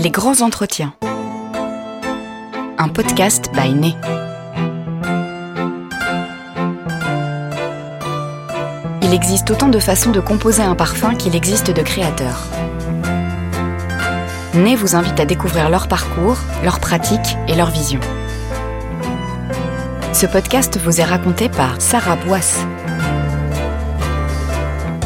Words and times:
Les 0.00 0.10
grands 0.10 0.42
entretiens. 0.42 0.94
Un 2.78 2.88
podcast 2.88 3.50
by 3.52 3.74
Né. 3.74 3.96
Il 9.02 9.12
existe 9.12 9.50
autant 9.50 9.66
de 9.66 9.80
façons 9.80 10.12
de 10.12 10.20
composer 10.20 10.62
un 10.62 10.76
parfum 10.76 11.16
qu'il 11.16 11.34
existe 11.34 11.72
de 11.72 11.82
créateurs. 11.82 12.46
Né 14.54 14.76
vous 14.76 14.94
invite 14.94 15.18
à 15.18 15.24
découvrir 15.24 15.68
leur 15.68 15.88
parcours, 15.88 16.38
leurs 16.62 16.78
pratiques 16.78 17.36
et 17.48 17.56
leur 17.56 17.70
vision. 17.70 18.00
Ce 20.12 20.26
podcast 20.26 20.78
vous 20.78 21.00
est 21.00 21.04
raconté 21.04 21.48
par 21.48 21.80
Sarah 21.80 22.14
Boisse. 22.14 22.64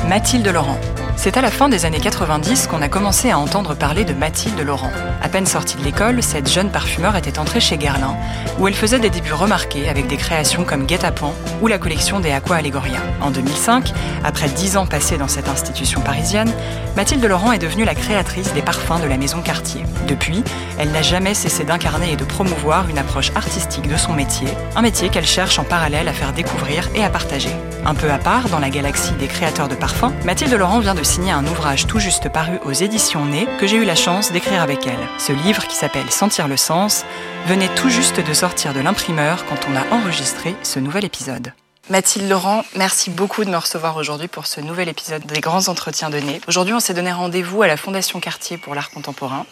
Mathilde 0.06 0.48
Laurent. 0.48 0.79
C'est 1.23 1.36
à 1.36 1.41
la 1.41 1.52
fin 1.52 1.68
des 1.68 1.84
années 1.84 2.00
90 2.00 2.66
qu'on 2.66 2.82
a 2.82 2.88
commencé 2.88 3.30
à 3.30 3.38
entendre 3.38 3.77
parler 3.77 4.05
de 4.05 4.12
Mathilde 4.12 4.59
Laurent. 4.59 4.91
À 5.23 5.29
peine 5.29 5.46
sortie 5.46 5.77
de 5.77 5.84
l'école, 5.84 6.20
cette 6.20 6.51
jeune 6.51 6.69
parfumeur 6.69 7.15
était 7.15 7.38
entrée 7.38 7.60
chez 7.60 7.77
Guerlain, 7.77 8.16
où 8.59 8.66
elle 8.66 8.74
faisait 8.74 8.98
des 8.98 9.09
débuts 9.09 9.32
remarqués 9.32 9.88
avec 9.88 10.09
des 10.09 10.16
créations 10.16 10.65
comme 10.65 10.84
Guet-apens 10.84 11.32
ou 11.60 11.69
la 11.69 11.79
collection 11.79 12.19
des 12.19 12.32
Aqua 12.32 12.56
Allegoria. 12.56 12.98
En 13.20 13.30
2005, 13.30 13.93
après 14.24 14.48
dix 14.48 14.77
ans 14.77 14.84
passés 14.84 15.16
dans 15.16 15.29
cette 15.29 15.48
institution 15.48 16.01
parisienne, 16.01 16.52
Mathilde 16.96 17.24
Laurent 17.24 17.52
est 17.52 17.60
devenue 17.60 17.84
la 17.84 17.95
créatrice 17.95 18.52
des 18.52 18.62
parfums 18.62 19.01
de 19.01 19.07
la 19.07 19.16
maison 19.16 19.43
Cartier. 19.43 19.84
Depuis, 20.09 20.43
elle 20.77 20.91
n'a 20.91 21.02
jamais 21.02 21.34
cessé 21.34 21.62
d'incarner 21.62 22.15
et 22.15 22.16
de 22.16 22.24
promouvoir 22.24 22.88
une 22.88 22.98
approche 22.98 23.30
artistique 23.37 23.88
de 23.88 23.96
son 23.96 24.12
métier, 24.12 24.48
un 24.74 24.82
métier 24.82 25.09
qu'elle 25.09 25.24
cherche 25.24 25.60
en 25.60 25.65
parallèle 25.65 26.09
à 26.09 26.12
faire 26.12 26.32
découvrir 26.32 26.88
et 26.96 27.04
à 27.04 27.10
partager. 27.10 27.52
Un 27.84 27.95
peu 27.96 28.09
à 28.10 28.18
part, 28.18 28.48
dans 28.48 28.60
la 28.60 28.70
galaxie 28.70 29.12
des 29.14 29.27
créateurs 29.27 29.66
de 29.66 29.74
parfums, 29.74 30.12
Mathilde 30.24 30.54
Laurent 30.54 30.78
vient 30.78 30.95
de 30.95 31.02
signé 31.02 31.32
un 31.32 31.45
ouvrage 31.45 31.88
tout 31.88 31.98
juste 31.98 32.28
paru 32.28 32.60
aux 32.64 32.73
éditions 32.73 33.24
Nez 33.24 33.48
que 33.59 33.66
j'ai 33.66 33.77
eu 33.77 33.84
la 33.84 33.96
chance 33.96 34.30
d'écrire 34.30 34.62
avec 34.62 34.86
elle. 34.86 35.09
Ce 35.18 35.32
livre, 35.32 35.66
qui 35.66 35.74
s'appelle 35.74 36.09
Sentir 36.09 36.46
le 36.46 36.57
sens, 36.57 37.04
venait 37.48 37.74
tout 37.74 37.90
juste 37.90 38.24
de 38.24 38.32
sortir 38.32 38.73
de 38.73 38.79
l'imprimeur 38.79 39.45
quand 39.46 39.66
on 39.68 39.74
a 39.74 39.96
enregistré 39.96 40.54
ce 40.62 40.79
nouvel 40.79 41.04
épisode. 41.04 41.54
Mathilde 41.90 42.29
Laurent, 42.29 42.65
merci 42.76 43.10
beaucoup 43.10 43.45
de 43.45 43.51
me 43.51 43.57
recevoir 43.57 43.96
aujourd'hui 43.96 44.29
pour 44.29 44.46
ce 44.46 44.60
nouvel 44.60 44.88
épisode 44.88 45.26
des 45.26 45.40
grands 45.40 45.66
entretiens 45.66 46.09
de 46.09 46.18
Nez. 46.18 46.40
Aujourd'hui, 46.46 46.74
on 46.74 46.80
s'est 46.80 46.95
donné 46.95 47.10
rendez-vous 47.10 47.62
à 47.62 47.66
la 47.66 47.76
Fondation 47.76 48.20
Cartier 48.20 48.59
pour 48.59 48.76
l'art 48.76 48.90
contemporain 48.90 49.45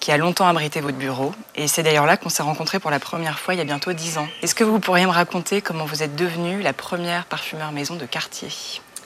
qui 0.00 0.12
a 0.12 0.16
longtemps 0.16 0.46
abrité 0.46 0.80
votre 0.80 0.96
bureau. 0.96 1.32
Et 1.54 1.68
c'est 1.68 1.82
d'ailleurs 1.82 2.06
là 2.06 2.16
qu'on 2.16 2.28
s'est 2.28 2.42
rencontrés 2.42 2.78
pour 2.78 2.90
la 2.90 3.00
première 3.00 3.38
fois 3.38 3.54
il 3.54 3.58
y 3.58 3.60
a 3.60 3.64
bientôt 3.64 3.92
dix 3.92 4.18
ans. 4.18 4.28
Est-ce 4.42 4.54
que 4.54 4.64
vous 4.64 4.80
pourriez 4.80 5.06
me 5.06 5.10
raconter 5.10 5.60
comment 5.60 5.84
vous 5.84 6.02
êtes 6.02 6.16
devenue 6.16 6.62
la 6.62 6.72
première 6.72 7.24
parfumeur 7.24 7.72
maison 7.72 7.96
de 7.96 8.06
Cartier 8.06 8.48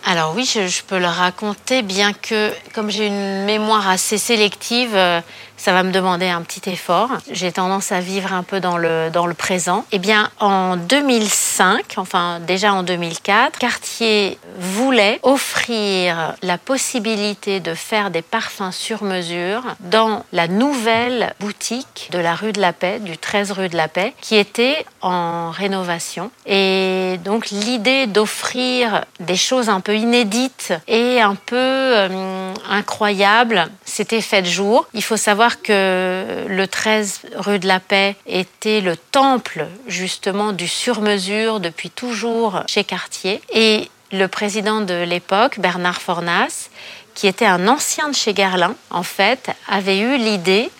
alors 0.05 0.35
oui, 0.35 0.45
je, 0.45 0.83
peux 0.83 0.99
le 0.99 1.07
raconter, 1.07 1.83
bien 1.83 2.13
que 2.13 2.53
comme 2.75 2.91
j'ai 2.91 3.07
une 3.07 3.45
mémoire 3.45 3.89
assez 3.89 4.19
sélective, 4.19 4.95
euh, 4.95 5.21
ça 5.61 5.75
va 5.75 5.83
me 5.83 5.93
demander 5.93 6.27
un 6.27 6.41
petit 6.41 6.71
effort. 6.71 7.11
J'ai 7.31 7.53
tendance 7.53 7.93
à 7.93 8.01
vivre 8.01 8.33
un 8.33 8.43
peu 8.43 8.61
dans 8.61 8.79
le, 8.79 9.11
dans 9.13 9.27
le 9.27 9.35
présent. 9.35 9.85
Eh 9.93 9.99
bien, 9.99 10.31
en 10.41 10.79
2005, 10.79 11.97
enfin 11.99 12.41
déjà 12.41 12.73
en 12.73 12.83
2004, 12.83 13.59
Cartier 13.59 14.39
voulait 14.59 15.21
offrir 15.23 16.35
la 16.43 16.57
possibilité 16.57 17.61
de 17.61 17.75
faire 17.75 18.11
des 18.11 18.23
parfums 18.23 18.73
sur 18.73 19.05
mesure 19.05 19.63
dans 19.81 20.25
la 20.33 20.49
nouvelle 20.49 21.35
boutique 21.41 22.09
de 22.11 22.19
la 22.19 22.35
rue 22.35 22.53
de 22.53 22.61
la 22.61 22.73
Paix, 22.73 22.99
du 22.99 23.19
13 23.19 23.53
rue 23.53 23.69
de 23.69 23.77
la 23.77 23.89
Paix, 23.89 24.15
qui 24.23 24.37
était 24.37 24.87
en 25.03 25.51
rénovation. 25.51 26.31
Et 26.47 27.21
donc 27.23 27.51
l'idée 27.51 28.07
d'offrir 28.07 29.05
des 29.21 29.37
choses 29.37 29.69
un 29.69 29.81
peu 29.81 29.90
inédites 29.95 30.73
et 30.89 31.21
un 31.21 31.35
peu 31.35 31.57
euh, 31.57 32.53
incroyables, 32.69 33.69
c'était 33.85 34.21
fait 34.21 34.45
jour. 34.45 34.87
Il 34.95 35.03
faut 35.03 35.17
savoir 35.17 35.63
que 35.63 36.45
le 36.49 36.67
13 36.67 37.21
rue 37.37 37.59
de 37.59 37.67
la 37.67 37.81
Paix 37.81 38.17
était 38.27 38.81
le 38.81 38.97
temple 38.97 39.67
justement 39.87 40.53
du 40.53 40.69
sur-mesure 40.69 41.61
depuis 41.61 41.91
toujours 41.91 42.63
chez 42.67 42.85
Cartier. 42.85 43.41
Et 43.53 43.91
le 44.13 44.27
président 44.27 44.81
de 44.81 45.05
l'époque, 45.05 45.61
Bernard 45.61 46.01
Fornas, 46.01 46.69
qui 47.15 47.27
était 47.27 47.47
un 47.47 47.69
ancien 47.69 48.09
de 48.09 48.15
chez 48.15 48.35
Guerlain, 48.35 48.75
en 48.91 49.03
fait, 49.03 49.51
avait 49.69 49.99
eu 49.99 50.17
l'idée 50.17 50.71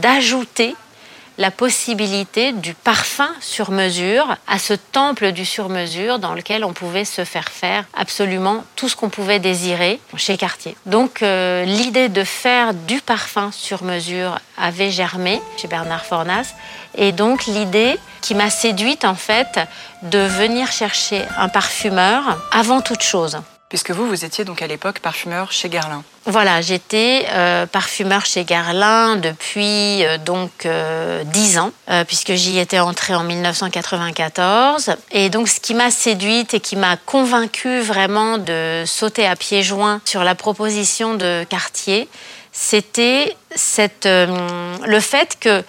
d'ajouter 0.00 0.74
la 1.38 1.52
possibilité 1.52 2.52
du 2.52 2.74
parfum 2.74 3.30
sur 3.40 3.70
mesure 3.70 4.36
à 4.48 4.58
ce 4.58 4.74
temple 4.74 5.30
du 5.30 5.44
sur 5.44 5.68
mesure 5.68 6.18
dans 6.18 6.34
lequel 6.34 6.64
on 6.64 6.72
pouvait 6.72 7.04
se 7.04 7.24
faire 7.24 7.48
faire 7.48 7.84
absolument 7.94 8.64
tout 8.74 8.88
ce 8.88 8.96
qu'on 8.96 9.08
pouvait 9.08 9.38
désirer 9.38 10.00
chez 10.16 10.36
Cartier. 10.36 10.76
Donc 10.84 11.22
euh, 11.22 11.64
l'idée 11.64 12.08
de 12.08 12.24
faire 12.24 12.74
du 12.74 13.00
parfum 13.00 13.50
sur 13.52 13.84
mesure 13.84 14.40
avait 14.56 14.90
germé 14.90 15.40
chez 15.56 15.68
Bernard 15.68 16.04
Fornas 16.04 16.54
et 16.96 17.12
donc 17.12 17.46
l'idée 17.46 17.96
qui 18.20 18.34
m'a 18.34 18.50
séduite 18.50 19.04
en 19.04 19.14
fait 19.14 19.60
de 20.02 20.18
venir 20.18 20.72
chercher 20.72 21.22
un 21.38 21.48
parfumeur 21.48 22.38
avant 22.52 22.80
toute 22.80 23.02
chose 23.02 23.38
puisque 23.68 23.90
vous, 23.90 24.06
vous 24.06 24.24
étiez 24.24 24.44
donc 24.44 24.62
à 24.62 24.66
l'époque 24.66 25.00
parfumeur 25.00 25.52
chez 25.52 25.68
Guerlain. 25.68 26.02
Voilà, 26.24 26.60
j'étais 26.60 27.26
euh, 27.30 27.66
parfumeur 27.66 28.24
chez 28.26 28.44
Guerlain 28.44 29.16
depuis 29.16 30.04
euh, 30.04 30.18
donc 30.18 30.66
euh, 30.66 31.24
10 31.24 31.58
ans, 31.58 31.72
euh, 31.90 32.04
puisque 32.04 32.34
j'y 32.34 32.58
étais 32.58 32.78
entrée 32.78 33.14
en 33.14 33.24
1994. 33.24 34.96
Et 35.12 35.30
donc, 35.30 35.48
ce 35.48 35.60
qui 35.60 35.74
m'a 35.74 35.90
séduite 35.90 36.54
et 36.54 36.60
qui 36.60 36.76
m'a 36.76 36.96
convaincue 36.96 37.80
vraiment 37.80 38.38
de 38.38 38.84
sauter 38.86 39.26
à 39.26 39.36
pieds 39.36 39.62
joints 39.62 40.00
sur 40.04 40.24
la 40.24 40.34
proposition 40.34 41.14
de 41.14 41.44
Cartier, 41.48 42.08
c'était 42.52 43.36
le 43.54 45.00
fait 45.00 45.36
que 45.40 45.62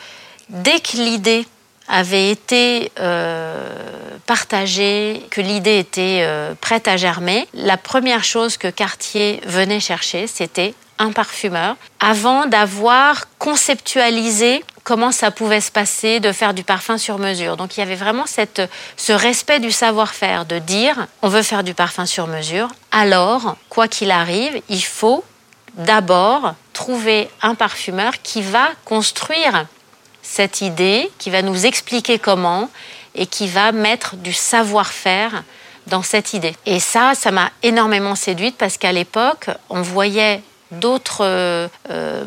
dès 0.49 0.79
que 0.79 0.97
l'idée 0.97 1.45
avait 1.89 2.29
été 2.29 2.91
euh, 2.99 3.67
partagée, 4.25 5.25
que 5.31 5.41
l'idée 5.41 5.79
était 5.79 6.21
euh, 6.21 6.53
prête 6.61 6.87
à 6.87 6.95
germer, 6.97 7.47
la 7.53 7.77
première 7.77 8.23
chose 8.23 8.57
que 8.57 8.67
Cartier 8.67 9.41
venait 9.45 9.79
chercher, 9.79 10.27
c'était 10.27 10.75
un 10.99 11.11
parfumeur, 11.11 11.77
avant 11.99 12.45
d'avoir 12.45 13.25
conceptualisé 13.39 14.63
comment 14.83 15.11
ça 15.11 15.31
pouvait 15.31 15.61
se 15.61 15.71
passer 15.71 16.19
de 16.19 16.31
faire 16.31 16.53
du 16.53 16.63
parfum 16.63 16.97
sur 16.97 17.17
mesure. 17.17 17.57
Donc 17.57 17.77
il 17.77 17.79
y 17.79 17.83
avait 17.83 17.95
vraiment 17.95 18.25
cette, 18.25 18.61
ce 18.97 19.13
respect 19.13 19.59
du 19.59 19.71
savoir-faire, 19.71 20.45
de 20.45 20.59
dire 20.59 21.07
on 21.21 21.29
veut 21.29 21.41
faire 21.41 21.63
du 21.63 21.73
parfum 21.73 22.05
sur 22.05 22.27
mesure, 22.27 22.67
alors, 22.91 23.55
quoi 23.69 23.87
qu'il 23.87 24.11
arrive, 24.11 24.61
il 24.67 24.83
faut 24.83 25.23
d'abord 25.75 26.53
trouver 26.73 27.29
un 27.41 27.55
parfumeur 27.55 28.21
qui 28.21 28.41
va 28.41 28.69
construire 28.85 29.65
cette 30.29 30.61
idée, 30.61 31.09
qui 31.17 31.29
va 31.29 31.41
nous 31.41 31.65
expliquer 31.65 32.19
comment 32.19 32.69
et 33.15 33.25
qui 33.25 33.47
va 33.47 33.71
mettre 33.71 34.15
du 34.15 34.31
savoir-faire 34.31 35.43
dans 35.87 36.03
cette 36.03 36.33
idée. 36.33 36.55
Et 36.67 36.79
ça, 36.79 37.13
ça 37.15 37.31
m'a 37.31 37.49
énormément 37.63 38.15
séduite 38.15 38.55
parce 38.57 38.77
qu'à 38.77 38.91
l'époque, 38.91 39.49
on 39.69 39.81
voyait 39.81 40.41
d'autres 40.71 41.21
euh, 41.23 41.67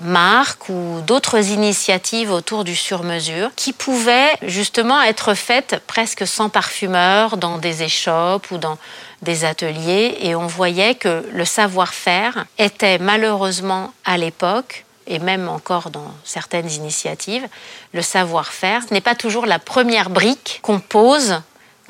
marques 0.02 0.68
ou 0.68 1.00
d'autres 1.06 1.50
initiatives 1.50 2.32
autour 2.32 2.64
du 2.64 2.74
sur-mesure 2.74 3.50
qui 3.54 3.72
pouvaient 3.72 4.32
justement 4.42 5.00
être 5.00 5.34
faites 5.34 5.80
presque 5.86 6.26
sans 6.26 6.48
parfumeur 6.48 7.36
dans 7.36 7.58
des 7.58 7.84
échoppes 7.84 8.50
ou 8.50 8.58
dans 8.58 8.78
des 9.22 9.44
ateliers 9.44 10.18
et 10.22 10.34
on 10.34 10.48
voyait 10.48 10.96
que 10.96 11.24
le 11.32 11.44
savoir-faire 11.44 12.46
était 12.58 12.98
malheureusement 12.98 13.92
à 14.04 14.18
l'époque 14.18 14.84
et 15.06 15.18
même 15.18 15.48
encore 15.48 15.90
dans 15.90 16.12
certaines 16.24 16.70
initiatives, 16.70 17.46
le 17.92 18.02
savoir-faire 18.02 18.82
n'est 18.90 19.00
pas 19.00 19.14
toujours 19.14 19.46
la 19.46 19.58
première 19.58 20.10
brique 20.10 20.60
qu'on 20.62 20.80
pose 20.80 21.40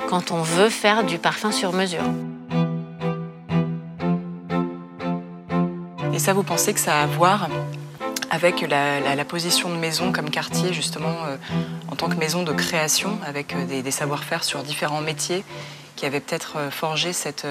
quand 0.08 0.30
on 0.30 0.42
veut 0.42 0.70
faire 0.70 1.04
du 1.04 1.18
parfum 1.18 1.52
sur 1.52 1.72
mesure. 1.72 2.04
Et 6.12 6.18
ça, 6.18 6.32
vous 6.32 6.42
pensez 6.42 6.74
que 6.74 6.80
ça 6.80 7.00
a 7.00 7.02
à 7.02 7.06
voir 7.06 7.48
avec 8.30 8.62
la, 8.62 9.24
position 9.24 9.68
de 9.68 9.76
maison 9.76 10.10
comme 10.10 10.30
quartier, 10.30 10.72
justement, 10.72 11.24
euh, 11.26 11.36
en 11.91 11.97
tant 11.97 12.08
que 12.08 12.16
maison 12.16 12.42
de 12.42 12.53
création, 12.53 13.18
avec 13.26 13.54
euh, 13.54 13.82
des, 13.82 13.91
savoir-faire 13.91 14.42
sur 14.42 14.62
différents 14.62 15.03
métiers, 15.03 15.44
qui 15.97 16.06
avaient 16.06 16.20
peut-être 16.20 16.56
euh, 16.56 16.70
forgé 16.70 17.12
cette, 17.12 17.47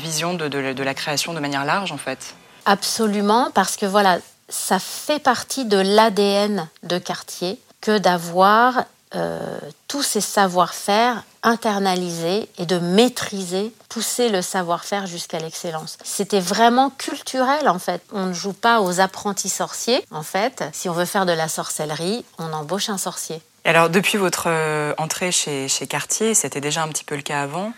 vision 0.00 0.34
de 0.34 0.82
la 0.82 0.94
création 0.94 1.34
de 1.34 1.40
manière 1.40 1.64
large, 1.64 1.90
en 1.90 1.98
fait? 1.98 2.34
Absolument, 2.68 3.50
parce 3.54 3.78
que 3.78 3.86
voilà, 3.86 4.18
ça 4.50 4.78
fait 4.78 5.18
partie 5.18 5.64
de 5.64 5.78
l'ADN 5.78 6.68
de 6.82 6.98
Cartier 6.98 7.58
que 7.80 7.96
d'avoir 7.96 8.84
euh, 9.14 9.58
tous 9.86 10.02
ces 10.02 10.20
savoir-faire 10.20 11.24
internalisés 11.42 12.46
et 12.58 12.66
de 12.66 12.78
maîtriser, 12.78 13.72
pousser 13.88 14.28
le 14.28 14.42
savoir-faire 14.42 15.06
jusqu'à 15.06 15.38
l'excellence. 15.38 15.96
C'était 16.04 16.40
vraiment 16.40 16.90
culturel 16.90 17.70
en 17.70 17.78
fait. 17.78 18.02
On 18.12 18.26
ne 18.26 18.34
joue 18.34 18.52
pas 18.52 18.82
aux 18.82 19.00
apprentis 19.00 19.48
sorciers. 19.48 20.04
En 20.10 20.22
fait, 20.22 20.62
si 20.74 20.90
on 20.90 20.92
veut 20.92 21.06
faire 21.06 21.24
de 21.24 21.32
la 21.32 21.48
sorcellerie, 21.48 22.22
on 22.38 22.52
embauche 22.52 22.90
un 22.90 22.98
sorcier. 22.98 23.40
Alors 23.64 23.88
depuis 23.88 24.18
votre 24.18 24.44
euh, 24.48 24.92
entrée 24.98 25.32
chez, 25.32 25.68
chez 25.68 25.86
Cartier, 25.86 26.34
c'était 26.34 26.60
déjà 26.60 26.82
un 26.82 26.88
petit 26.88 27.04
peu 27.04 27.16
le 27.16 27.22
cas 27.22 27.40
avant, 27.40 27.72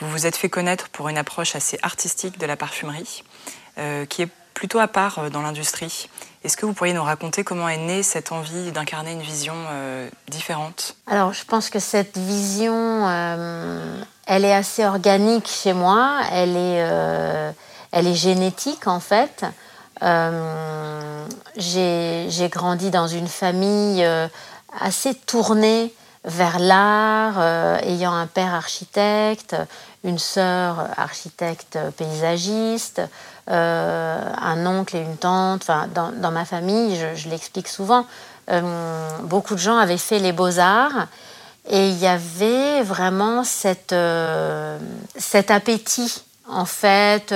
vous 0.00 0.10
vous 0.10 0.26
êtes 0.26 0.36
fait 0.36 0.50
connaître 0.50 0.90
pour 0.90 1.08
une 1.08 1.16
approche 1.16 1.56
assez 1.56 1.78
artistique 1.82 2.38
de 2.38 2.44
la 2.44 2.56
parfumerie, 2.56 3.24
qui 4.08 4.22
est 4.22 4.28
plutôt 4.54 4.78
à 4.78 4.88
part 4.88 5.30
dans 5.30 5.42
l'industrie. 5.42 6.08
Est-ce 6.42 6.56
que 6.56 6.64
vous 6.64 6.72
pourriez 6.72 6.94
nous 6.94 7.02
raconter 7.02 7.44
comment 7.44 7.68
est 7.68 7.76
née 7.76 8.02
cette 8.02 8.32
envie 8.32 8.72
d'incarner 8.72 9.12
une 9.12 9.20
vision 9.20 9.54
différente? 10.28 10.96
Alors, 11.06 11.32
je 11.32 11.44
pense 11.44 11.68
que 11.70 11.78
cette 11.78 12.16
vision, 12.16 13.06
elle 14.26 14.44
est 14.44 14.54
assez 14.54 14.84
organique 14.84 15.46
chez 15.46 15.74
moi. 15.74 16.20
Elle 16.32 16.56
est, 16.56 17.52
elle 17.92 18.06
est 18.06 18.14
génétique 18.14 18.86
en 18.86 19.00
fait. 19.00 19.44
j'ai 21.56 22.48
grandi 22.48 22.90
dans 22.90 23.08
une 23.08 23.28
famille 23.28 24.06
assez 24.80 25.14
tournée 25.14 25.92
vers 26.26 26.58
l'art, 26.58 27.36
euh, 27.38 27.78
ayant 27.82 28.12
un 28.12 28.26
père 28.26 28.52
architecte, 28.52 29.56
une 30.02 30.18
sœur 30.18 30.88
architecte 30.96 31.78
paysagiste, 31.96 33.00
euh, 33.48 34.32
un 34.40 34.66
oncle 34.66 34.96
et 34.96 35.00
une 35.00 35.16
tante. 35.16 35.62
Enfin, 35.62 35.88
dans, 35.94 36.30
ma 36.30 36.44
famille, 36.44 36.98
je, 37.14 37.28
l'explique 37.28 37.68
souvent, 37.68 38.06
euh, 38.50 39.08
beaucoup 39.22 39.54
de 39.54 39.60
gens 39.60 39.78
avaient 39.78 39.96
fait 39.98 40.18
les 40.18 40.32
beaux-arts 40.32 41.06
et 41.68 41.88
il 41.88 41.98
y 41.98 42.06
avait 42.06 42.82
vraiment 42.82 43.42
cet 43.44 43.92
appétit, 45.50 46.22
en 46.48 46.64
fait, 46.64 47.34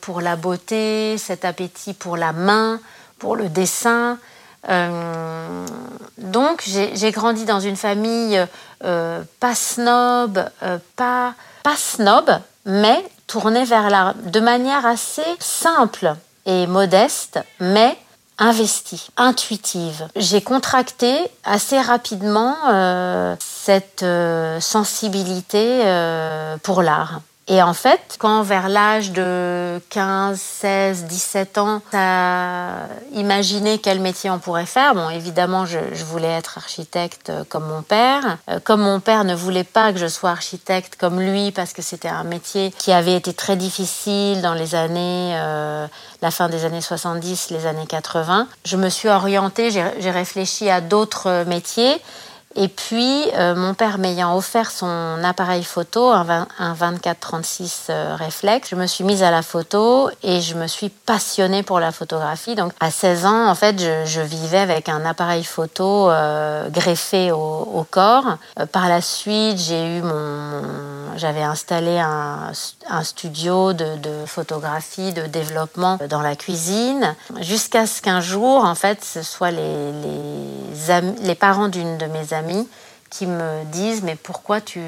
pour 0.00 0.20
la 0.20 0.36
beauté, 0.36 1.16
cet 1.18 1.44
appétit 1.44 1.94
pour 1.94 2.16
la 2.16 2.32
main, 2.32 2.80
pour 3.18 3.34
le 3.34 3.48
dessin. 3.48 4.18
Euh, 4.68 5.66
donc 6.18 6.62
j'ai 6.64 7.10
grandi 7.10 7.44
dans 7.44 7.60
une 7.60 7.76
famille 7.76 8.40
euh, 8.84 9.22
pas 9.40 9.54
snob, 9.54 10.44
euh, 10.62 10.78
pas, 10.96 11.34
pas 11.62 11.76
snob, 11.76 12.30
mais 12.64 13.04
tournée 13.26 13.64
vers 13.64 13.90
l'art 13.90 14.14
de 14.14 14.40
manière 14.40 14.86
assez 14.86 15.22
simple 15.38 16.14
et 16.46 16.66
modeste, 16.66 17.40
mais 17.60 17.96
investie, 18.38 19.08
intuitive. 19.16 20.08
J'ai 20.16 20.42
contracté 20.42 21.16
assez 21.44 21.80
rapidement 21.80 22.56
cette 23.38 24.04
sensibilité 24.60 25.82
pour 26.62 26.82
l'art. 26.82 27.20
Et 27.52 27.60
en 27.60 27.74
fait, 27.74 28.16
quand 28.18 28.40
vers 28.40 28.70
l'âge 28.70 29.12
de 29.12 29.78
15, 29.90 30.40
16, 30.40 31.04
17 31.04 31.58
ans, 31.58 31.82
t'as 31.90 32.86
imaginé 33.12 33.76
quel 33.76 34.00
métier 34.00 34.30
on 34.30 34.38
pourrait 34.38 34.64
faire, 34.64 34.94
bon, 34.94 35.10
évidemment, 35.10 35.66
je, 35.66 35.78
voulais 36.02 36.30
être 36.30 36.56
architecte 36.56 37.28
euh, 37.28 37.44
comme 37.46 37.66
mon 37.66 37.82
père. 37.82 38.38
Euh, 38.48 38.58
comme 38.64 38.80
mon 38.80 39.00
père 39.00 39.24
ne 39.24 39.34
voulait 39.34 39.64
pas 39.64 39.92
que 39.92 39.98
je 39.98 40.06
sois 40.06 40.30
architecte 40.30 40.96
comme 40.96 41.20
lui, 41.20 41.52
parce 41.52 41.74
que 41.74 41.82
c'était 41.82 42.08
un 42.08 42.24
métier 42.24 42.72
qui 42.78 42.90
avait 42.90 43.16
été 43.16 43.34
très 43.34 43.56
difficile 43.56 44.40
dans 44.40 44.54
les 44.54 44.74
années, 44.74 45.34
euh, 45.34 45.86
la 46.22 46.30
fin 46.30 46.48
des 46.48 46.64
années 46.64 46.80
70, 46.80 47.50
les 47.50 47.66
années 47.66 47.86
80, 47.86 48.48
je 48.64 48.78
me 48.78 48.88
suis 48.88 49.10
orientée, 49.10 49.70
j'ai 49.70 50.10
réfléchi 50.10 50.70
à 50.70 50.80
d'autres 50.80 51.44
métiers. 51.46 52.00
Et 52.54 52.68
puis, 52.68 53.24
euh, 53.34 53.54
mon 53.54 53.74
père 53.74 53.98
m'ayant 53.98 54.36
offert 54.36 54.70
son 54.70 55.18
appareil 55.24 55.64
photo, 55.64 56.10
un, 56.10 56.46
24-36 56.74 57.86
euh, 57.88 58.14
réflexe, 58.14 58.68
je 58.70 58.76
me 58.76 58.86
suis 58.86 59.04
mise 59.04 59.22
à 59.22 59.30
la 59.30 59.42
photo 59.42 60.10
et 60.22 60.40
je 60.40 60.54
me 60.54 60.66
suis 60.66 60.90
passionnée 60.90 61.62
pour 61.62 61.80
la 61.80 61.92
photographie. 61.92 62.54
Donc, 62.54 62.72
à 62.80 62.90
16 62.90 63.26
ans, 63.26 63.48
en 63.48 63.54
fait, 63.54 63.80
je, 63.80 64.20
vivais 64.20 64.58
avec 64.58 64.88
un 64.88 65.04
appareil 65.04 65.44
photo 65.44 66.10
euh, 66.10 66.68
greffé 66.68 67.32
au, 67.32 67.86
corps. 67.90 68.38
par 68.70 68.88
la 68.88 69.00
suite, 69.00 69.58
j'ai 69.58 69.98
eu 69.98 70.02
mon, 70.02 70.62
j'avais 71.16 71.42
installé 71.42 71.98
un, 71.98 72.52
studio 73.02 73.72
de, 73.72 74.24
photographie, 74.26 75.12
de 75.12 75.26
développement 75.26 75.98
dans 76.08 76.22
la 76.22 76.36
cuisine, 76.36 77.14
jusqu'à 77.40 77.86
ce 77.86 78.00
qu'un 78.00 78.20
jour, 78.20 78.64
en 78.64 78.74
fait, 78.74 79.04
ce 79.04 79.22
soit 79.22 79.50
les, 79.50 79.92
les, 79.92 81.00
les 81.22 81.34
parents 81.34 81.68
d'une 81.68 81.98
de 81.98 82.06
mes 82.06 82.32
amies 82.32 82.41
qui 83.12 83.26
me 83.26 83.64
disent 83.66 84.02
mais 84.02 84.16
pourquoi 84.16 84.62
tu 84.62 84.80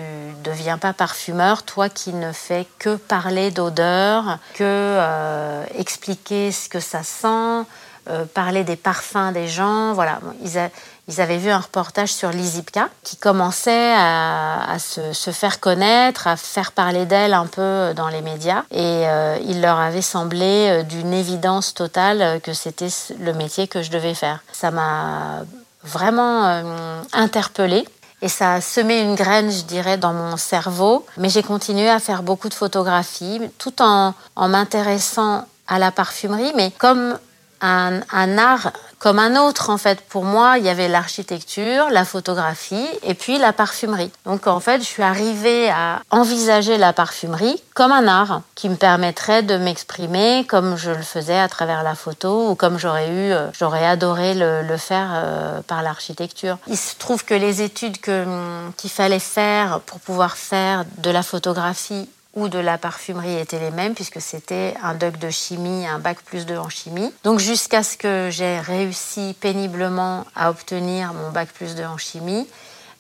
deviens 0.43 0.79
pas 0.79 0.95
parfumeur 0.95 1.63
toi 1.63 1.91
qui 1.91 2.15
ne 2.15 2.33
fais 2.33 2.67
que 2.79 2.97
parler 2.97 3.51
d'odeur 3.51 4.39
que 4.55 4.65
euh, 4.65 5.63
expliquer 5.77 6.51
ce 6.51 6.71
que 6.71 6.81
ça 6.81 7.03
sent 7.03 7.67
euh, 8.11 8.27
parler 8.27 8.65
des 8.65 8.77
parfums 8.77 9.33
des 9.33 9.49
gens. 9.49 9.95
Voilà. 9.95 10.21
Ils, 10.43 11.21
avaient 11.21 11.39
vu 11.39 11.51
un 11.51 11.59
reportage 11.59 12.13
sur 12.13 12.29
Lizipka 12.31 12.91
qui 13.03 13.17
commençait 13.17 13.95
à, 13.97 14.77
se, 14.79 15.31
faire 15.31 15.59
connaître 15.59 16.27
à 16.27 16.37
faire 16.37 16.73
parler 16.73 17.07
d'elle 17.07 17.33
un 17.33 17.47
peu 17.47 17.95
dans 17.95 18.09
les 18.09 18.21
médias. 18.21 18.65
Et 18.71 19.07
euh, 19.07 19.39
il 19.47 19.63
leur 19.63 19.79
avait 19.79 20.03
semblé 20.03 20.83
d'une 20.85 21.15
évidence 21.15 21.73
totale 21.73 22.43
que 22.43 22.53
c'était 22.53 22.89
le 23.19 23.33
métier 23.33 23.69
que 23.69 23.81
je 23.81 23.91
devais 23.91 24.15
faire. 24.15 24.45
Ça 24.53 24.71
m'a 24.71 25.45
vraiment 25.85 26.45
euh, 26.47 27.03
interpellée. 27.13 27.87
Et 28.23 28.29
ça 28.29 28.55
a 28.55 28.61
semé 28.61 29.01
une 29.01 29.15
graine, 29.15 29.51
je 29.51 29.63
dirais, 29.63 29.99
dans 29.99 30.13
mon 30.13 30.37
cerveau. 30.37 31.05
Mais 31.19 31.29
j'ai 31.29 31.43
continué 31.43 31.89
à 31.89 32.01
faire 32.01 32.23
beaucoup 32.23 32.49
de 32.49 32.55
photographies, 32.55 33.41
tout 33.59 33.83
en, 33.83 34.15
en 34.35 34.49
m'intéressant 34.49 35.45
à 35.67 35.79
la 35.79 35.91
parfumerie, 35.91 36.53
mais 36.57 36.71
comme 36.79 37.19
un, 37.65 38.39
art 38.39 38.73
comme 38.99 39.19
un 39.19 39.37
autre 39.37 39.71
en 39.71 39.79
fait. 39.79 40.01
Pour 40.01 40.25
moi, 40.25 40.59
il 40.59 40.65
y 40.65 40.69
avait 40.69 40.89
l'architecture, 40.89 41.91
la 41.91 42.05
photographie 42.05 42.89
et 43.03 43.15
puis 43.15 43.39
la 43.39 43.53
parfumerie. 43.53 44.11
Donc 44.25 44.47
en 44.47 44.61
fait, 44.61 44.81
je 44.81 44.87
suis 44.87 45.03
arrivée 45.03 45.71
à 45.71 46.01
envisager 46.11 46.79
la 46.79 46.93
parfumerie 46.93 47.63
comme 47.75 47.93
un 47.93 48.07
art 48.07 48.43
qui 48.55 48.69
me 48.69 48.77
permettrait 48.77 49.43
de 49.43 49.57
m'exprimer 49.57 50.45
comme 50.49 50.77
je 50.77 50.91
le 50.91 51.03
faisais 51.03 51.39
à 51.39 51.49
travers 51.49 51.83
la 51.83 51.95
photo 51.95 52.51
ou 52.51 52.55
comme 52.55 52.79
j'aurais 52.79 53.09
eu, 53.09 53.33
euh, 53.33 53.49
j'aurais 53.53 53.87
adoré 53.87 54.35
le, 54.35 54.77
faire 54.77 55.11
euh, 55.15 55.61
par 55.63 55.83
l'architecture. 55.83 56.59
Il 56.67 56.77
se 56.77 56.97
trouve 56.97 57.25
que 57.25 57.35
les 57.35 57.63
études 57.63 57.97
hum, 58.09 58.73
qu'il 58.77 58.91
fallait 58.91 59.19
faire 59.19 59.81
pour 59.87 60.01
pouvoir 60.01 60.37
faire 60.37 60.85
de 60.99 61.11
la 61.11 61.23
photographie 61.23 62.09
ou 62.35 62.49
de 62.49 62.59
la 62.59 62.79
parfumerie 62.79 63.39
étaient 63.39 63.59
les 63.59 63.71
mêmes 63.71 63.95
puisque 63.95 64.21
c'était 64.21 64.75
un 64.83 64.95
doc 64.95 65.19
de 65.19 65.31
chimie, 65.31 65.87
un 65.87 65.99
bac 65.99 66.19
plus 66.25 66.47
2 66.47 66.57
en 66.57 66.69
chimie. 66.69 67.13
Donc 67.23 67.39
jusqu'à 67.39 67.83
ce 67.83 67.97
que 67.97 68.29
j'ai 68.31 68.59
réussi 68.61 69.37
péniblement 69.41 70.27
à 70.35 70.51
obtenir 70.51 71.13
mon 71.15 71.31
bac 71.31 71.49
plus 71.49 71.75
2 71.75 71.85
en 71.85 71.97
chimie, 71.97 72.47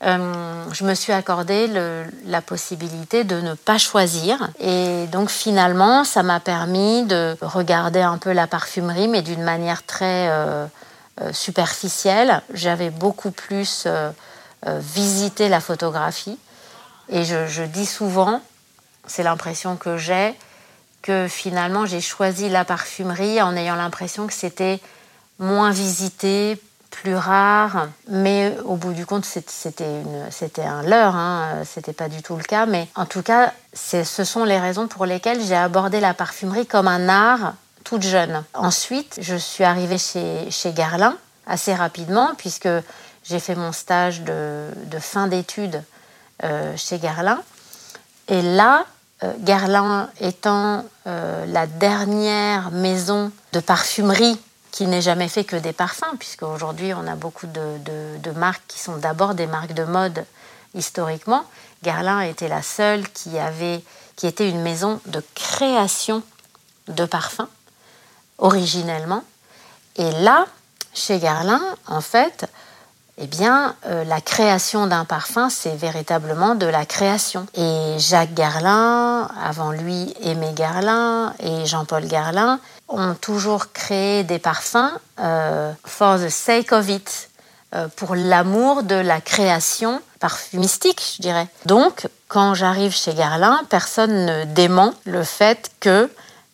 euh, 0.02 0.64
je 0.72 0.84
me 0.84 0.94
suis 0.94 1.12
accordé 1.12 1.68
la 2.26 2.42
possibilité 2.42 3.24
de 3.24 3.40
ne 3.40 3.54
pas 3.54 3.78
choisir. 3.78 4.50
Et 4.60 5.06
donc 5.06 5.30
finalement, 5.30 6.04
ça 6.04 6.22
m'a 6.22 6.40
permis 6.40 7.04
de 7.04 7.36
regarder 7.40 8.00
un 8.00 8.18
peu 8.18 8.32
la 8.32 8.46
parfumerie, 8.46 9.08
mais 9.08 9.22
d'une 9.22 9.42
manière 9.42 9.84
très 9.84 10.28
euh, 10.28 10.66
euh, 11.20 11.32
superficielle. 11.32 12.42
J'avais 12.52 12.90
beaucoup 12.90 13.30
plus 13.30 13.86
visité 14.66 15.50
la 15.50 15.60
photographie. 15.60 16.38
Et 17.10 17.24
je, 17.24 17.46
je 17.46 17.62
dis 17.64 17.84
souvent, 17.84 18.40
c'est 19.06 19.22
l'impression 19.22 19.76
que 19.76 19.96
j'ai, 19.96 20.34
que 21.02 21.28
finalement 21.28 21.86
j'ai 21.86 22.00
choisi 22.00 22.48
la 22.48 22.64
parfumerie 22.64 23.40
en 23.42 23.56
ayant 23.56 23.76
l'impression 23.76 24.26
que 24.26 24.32
c'était 24.32 24.80
moins 25.38 25.70
visité, 25.70 26.60
plus 26.90 27.16
rare, 27.16 27.88
mais 28.08 28.56
au 28.64 28.76
bout 28.76 28.92
du 28.92 29.04
compte 29.04 29.24
c'était 29.24 29.84
un 30.62 30.82
leurre, 30.82 31.16
hein, 31.16 31.62
c'était 31.64 31.92
pas 31.92 32.08
du 32.08 32.22
tout 32.22 32.36
le 32.36 32.44
cas, 32.44 32.66
mais 32.66 32.88
en 32.94 33.04
tout 33.04 33.22
cas 33.22 33.52
ce 33.74 34.04
sont 34.04 34.44
les 34.44 34.58
raisons 34.58 34.86
pour 34.86 35.04
lesquelles 35.04 35.42
j'ai 35.42 35.56
abordé 35.56 36.00
la 36.00 36.14
parfumerie 36.14 36.66
comme 36.66 36.88
un 36.88 37.08
art 37.08 37.54
toute 37.82 38.02
jeune. 38.02 38.42
Ensuite, 38.54 39.18
je 39.20 39.36
suis 39.36 39.64
arrivée 39.64 39.98
chez, 39.98 40.50
chez 40.50 40.72
Garlin 40.72 41.16
assez 41.46 41.74
rapidement 41.74 42.34
puisque 42.36 42.68
j'ai 43.24 43.40
fait 43.40 43.54
mon 43.54 43.72
stage 43.72 44.22
de, 44.22 44.70
fin 44.98 45.26
d'études 45.26 45.82
euh, 46.42 46.74
chez 46.76 46.98
Garlin. 46.98 47.40
Et 48.28 48.42
là, 48.42 48.86
Guerlain 49.40 50.10
étant 50.20 50.84
euh, 51.06 51.46
la 51.46 51.66
dernière 51.66 52.70
maison 52.70 53.30
de 53.52 53.60
parfumerie 53.60 54.38
qui 54.70 54.86
n'ait 54.86 55.02
jamais 55.02 55.28
fait 55.28 55.44
que 55.44 55.56
des 55.56 55.72
parfums, 55.72 56.16
puisque 56.18 56.42
aujourd'hui 56.42 56.92
on 56.94 57.06
a 57.06 57.14
beaucoup 57.14 57.46
de, 57.46 58.30
marques 58.32 58.64
qui 58.66 58.80
sont 58.80 58.96
d'abord 58.96 59.34
des 59.34 59.46
marques 59.46 59.72
de 59.72 59.84
mode 59.84 60.24
historiquement. 60.74 61.44
Guerlain 61.84 62.22
était 62.22 62.48
la 62.48 62.62
seule 62.62 63.08
qui 63.10 63.38
avait, 63.38 63.84
qui 64.16 64.26
était 64.26 64.48
une 64.48 64.62
maison 64.62 65.00
de 65.06 65.22
création 65.34 66.22
de 66.88 67.04
parfums 67.04 67.48
originellement. 68.38 69.22
Et 69.96 70.10
là, 70.22 70.46
chez 70.92 71.18
Guerlain, 71.18 71.62
en 71.86 72.00
fait, 72.00 72.46
eh 73.16 73.28
bien, 73.28 73.76
euh, 73.86 74.02
la 74.04 74.20
création 74.20 74.88
d'un 74.88 75.04
parfum, 75.04 75.48
c'est 75.48 75.76
véritablement 75.76 76.56
de 76.56 76.66
la 76.66 76.84
création. 76.84 77.46
Et 77.54 77.94
Jacques 77.98 78.34
Garlin, 78.34 79.28
avant 79.42 79.70
lui 79.70 80.12
Aimé 80.22 80.50
Garlin 80.54 81.32
et 81.38 81.64
Jean-Paul 81.64 82.06
Garlin, 82.06 82.58
ont 82.88 83.14
toujours 83.14 83.72
créé 83.72 84.24
des 84.24 84.40
parfums 84.40 84.90
euh, 85.20 85.72
for 85.84 86.18
the 86.18 86.28
sake 86.28 86.72
of 86.72 86.88
it, 86.88 87.30
euh, 87.74 87.86
pour 87.94 88.16
l'amour 88.16 88.82
de 88.82 88.96
la 88.96 89.20
création 89.20 90.02
parfumistique, 90.18 91.14
je 91.16 91.22
dirais. 91.22 91.46
Donc, 91.66 92.08
quand 92.26 92.54
j'arrive 92.54 92.92
chez 92.92 93.14
Garlin, 93.14 93.60
personne 93.68 94.26
ne 94.26 94.44
dément 94.44 94.92
le 95.04 95.22
fait 95.22 95.70
que 95.78 96.10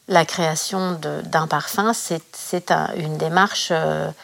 la 0.08 0.26
création 0.26 0.98
d'un 1.24 1.46
parfum, 1.46 1.92
c'est 1.94 2.72
une 2.96 3.16
démarche 3.16 3.72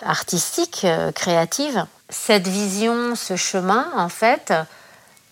artistique, 0.02 0.84
créative. 1.14 1.86
Cette 2.08 2.46
vision, 2.46 3.16
ce 3.16 3.36
chemin, 3.36 3.86
en 3.96 4.08
fait, 4.08 4.52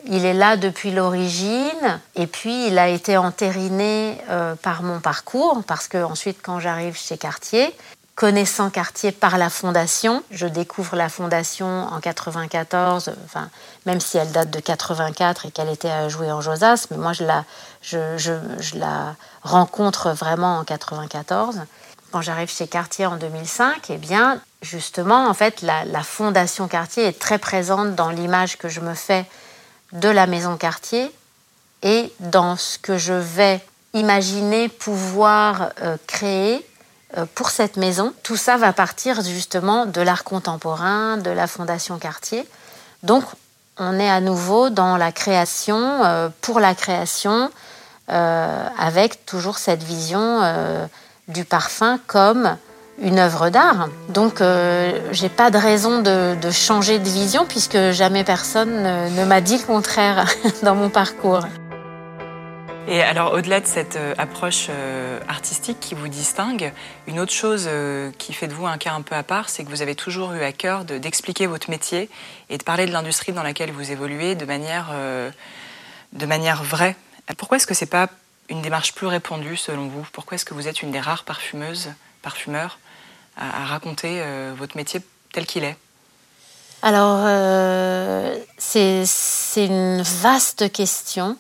il 0.07 0.25
est 0.25 0.35
là 0.35 0.57
depuis 0.57 0.91
l'origine 0.91 2.01
et 2.15 2.27
puis 2.27 2.67
il 2.67 2.79
a 2.79 2.89
été 2.89 3.17
entériné 3.17 4.19
euh, 4.29 4.55
par 4.55 4.83
mon 4.83 5.01
parcours 5.01 5.63
parce 5.67 5.89
que 5.89 6.03
ensuite 6.03 6.39
quand 6.43 6.61
j'arrive 6.61 6.97
chez 6.97 7.17
Cartier, 7.17 7.75
connaissant 8.15 8.71
Cartier 8.71 9.13
par 9.13 9.39
la 9.39 9.51
fondation, 9.51 10.23
je 10.31 10.47
découvre 10.47 10.95
la 10.95 11.09
fondation 11.09 11.87
en 11.87 12.01
94, 12.01 13.13
enfin 13.25 13.49
même 13.87 14.01
si 14.01 14.19
elle 14.19 14.31
date 14.31 14.51
de 14.51 14.61
84 14.61 15.47
et 15.47 15.51
qu'elle 15.51 15.71
était 15.71 15.91
à 15.91 16.09
jouer 16.09 16.31
en 16.31 16.41
Josas, 16.41 16.87
mais 16.91 16.99
moi 16.99 17.13
je 17.13 17.25
la, 17.25 17.45
je, 17.83 18.77
la 18.77 19.17
rencontre 19.43 20.11
vraiment 20.11 20.59
en 20.59 20.65
94. 20.65 21.63
Quand 22.13 22.21
j'arrive 22.21 22.51
chez 22.51 22.69
Cartier 22.69 23.07
en 23.07 23.17
2005, 23.17 23.91
eh 23.91 23.97
bien 23.97 24.41
justement 24.65 25.29
en 25.29 25.35
fait 25.35 25.63
la, 25.63 26.03
fondation 26.03 26.67
Cartier 26.67 27.05
est 27.05 27.19
très 27.19 27.39
présente 27.39 27.95
dans 27.95 28.11
l'image 28.11 28.59
que 28.59 28.69
je 28.69 28.81
me 28.81 28.95
fais 28.95 29.25
de 29.93 30.09
la 30.09 30.27
maison 30.27 30.57
quartier 30.57 31.13
et 31.83 32.13
dans 32.19 32.57
ce 32.57 32.79
que 32.79 32.99
je 32.99 33.13
vais 33.13 33.61
imaginer 33.93 34.69
pouvoir 34.69 35.71
euh, 35.83 35.97
créer 36.07 36.67
euh, 37.17 37.27
pour 37.35 37.51
cette 37.51 37.77
maison. 37.77 38.13
Tout 38.25 38.37
ça 38.37 38.57
va 38.57 38.73
partir 38.73 39.23
justement 39.23 39.87
de 39.87 40.01
l'art 40.01 40.25
contemporain, 40.25 41.17
de 41.19 41.31
la 41.31 41.47
Fondation 41.47 41.99
Cartier. 41.99 42.49
Donc 43.03 43.25
on 43.79 44.01
est 44.01 44.11
à 44.11 44.21
nouveau 44.21 44.71
dans 44.71 44.97
la 44.97 45.13
création, 45.13 46.05
euh, 46.05 46.29
pour 46.41 46.59
la 46.61 46.75
création, 46.75 47.51
avec 48.07 49.25
toujours 49.25 49.57
cette 49.57 49.83
vision 49.83 50.43
du 51.29 51.47
parfum 51.47 51.99
comme 52.07 52.59
une 53.01 53.19
œuvre 53.19 53.51
d'art. 53.51 53.89
Donc, 54.09 54.41
euh, 54.41 55.01
j'ai 55.13 55.29
pas 55.29 55.51
de 55.51 55.59
raison 55.59 56.01
de, 56.01 56.51
changer 56.51 56.99
de 56.99 57.09
vision 57.09 57.47
puisque 57.47 57.91
jamais 57.91 58.25
personne 58.25 58.83
ne, 58.83 59.25
m'a 59.25 59.41
dit 59.41 59.59
le 59.59 59.65
contraire 59.65 60.27
dans 60.63 60.75
mon 60.75 60.91
parcours. 60.91 61.45
Et 62.87 63.01
alors, 63.01 63.33
au-delà 63.33 63.61
de 63.61 63.67
cette 63.67 63.97
euh, 63.97 64.15
approche 64.19 64.67
euh, 64.69 65.19
artistique 65.27 65.81
qui 65.81 65.95
vous 65.95 66.09
distingue, 66.09 66.73
une 67.07 67.19
autre 67.19 67.33
chose 67.33 67.69
qui 68.19 68.35
fait 68.35 68.47
de 68.47 68.53
vous 68.53 68.67
un 68.67 68.77
cas 68.77 68.93
un 68.93 69.01
peu 69.01 69.15
à 69.15 69.23
part, 69.23 69.49
c'est 69.49 69.65
que 69.65 69.71
vous 69.71 69.81
avez 69.81 69.95
toujours 69.95 70.33
eu 70.35 70.43
à 70.43 70.53
cœur 70.53 70.85
d'expliquer 70.85 71.47
votre 71.47 71.71
métier 71.71 72.11
et 72.51 72.59
de 72.59 72.63
parler 72.63 72.87
de 72.87 72.93
l'industrie 72.93 73.33
dans 73.33 73.43
laquelle 73.43 73.73
vous 73.73 73.91
évoluez 73.91 74.35
de 74.35 74.45
manière, 74.45 74.93
de 76.13 76.27
manière 76.27 76.63
vraie. 76.63 76.95
Pourquoi 77.39 77.57
est-ce 77.57 77.67
que 77.67 77.75
c'est 77.75 77.87
pas 77.87 78.09
une 78.49 78.63
démarche 78.63 78.95
plus 78.95 79.07
répandue 79.07 79.57
selon 79.57 79.89
vous? 79.89 80.07
Pourquoi 80.13 80.37
est-ce 80.37 80.45
que 80.45 80.55
vous 80.55 80.69
êtes 80.69 80.83
une 80.83 80.91
des 80.91 81.01
rares 81.01 81.25
parfumeuses, 81.25 81.91
parfumeurs 82.23 82.79
à, 83.37 83.65
raconter 83.65 84.21
euh, 84.21 84.55
votre 84.57 84.77
métier 84.77 85.01
tel 85.33 85.47
qu'il 85.47 85.65
est? 85.65 85.77
Alors, 86.83 87.23
euh, 87.25 88.39
c'est 88.59 89.07
une 89.57 90.03
vaste 90.03 90.71
question. 90.71 91.37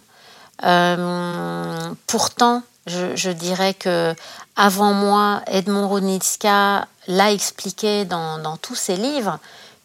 Euh, 0.64 1.92
pourtant, 2.06 2.62
je, 2.86 3.30
dirais 3.30 3.74
que 3.74 4.14
avant 4.56 4.94
moi, 4.94 5.42
Edmond 5.46 5.88
Rounitska 5.88 6.88
l'a 7.08 7.32
expliqué 7.32 8.04
dans, 8.04 8.38
dans, 8.38 8.56
tous 8.56 8.74
ses 8.74 8.96
livres 8.96 9.38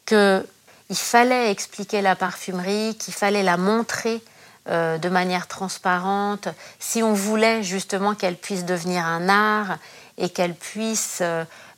que 0.05 0.45
il 0.89 0.95
fallait 0.95 1.51
expliquer 1.51 2.01
la 2.01 2.15
parfumerie, 2.15 2.95
qu'il 2.97 3.13
fallait 3.13 3.43
la 3.43 3.57
montrer 3.57 4.21
de 4.67 5.09
manière 5.09 5.47
transparente, 5.47 6.47
si 6.77 7.01
on 7.01 7.13
voulait 7.13 7.63
justement 7.63 8.13
qu'elle 8.13 8.35
puisse 8.35 8.65
devenir 8.65 9.05
un 9.05 9.27
art 9.27 9.77
et 10.19 10.29
qu'elle 10.29 10.53
puisse 10.53 11.23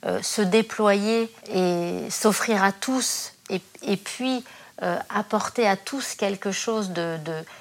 euh, 0.04 0.20
se 0.24 0.42
déployer 0.42 1.32
et 1.54 2.10
s'offrir 2.10 2.64
à 2.64 2.72
tous, 2.72 3.34
et, 3.84 3.98
puis 3.98 4.44
euh, 4.82 4.98
apporter 5.16 5.68
à 5.68 5.76
tous 5.76 6.16
quelque 6.16 6.52
chose 6.52 6.90
de, 6.90 7.18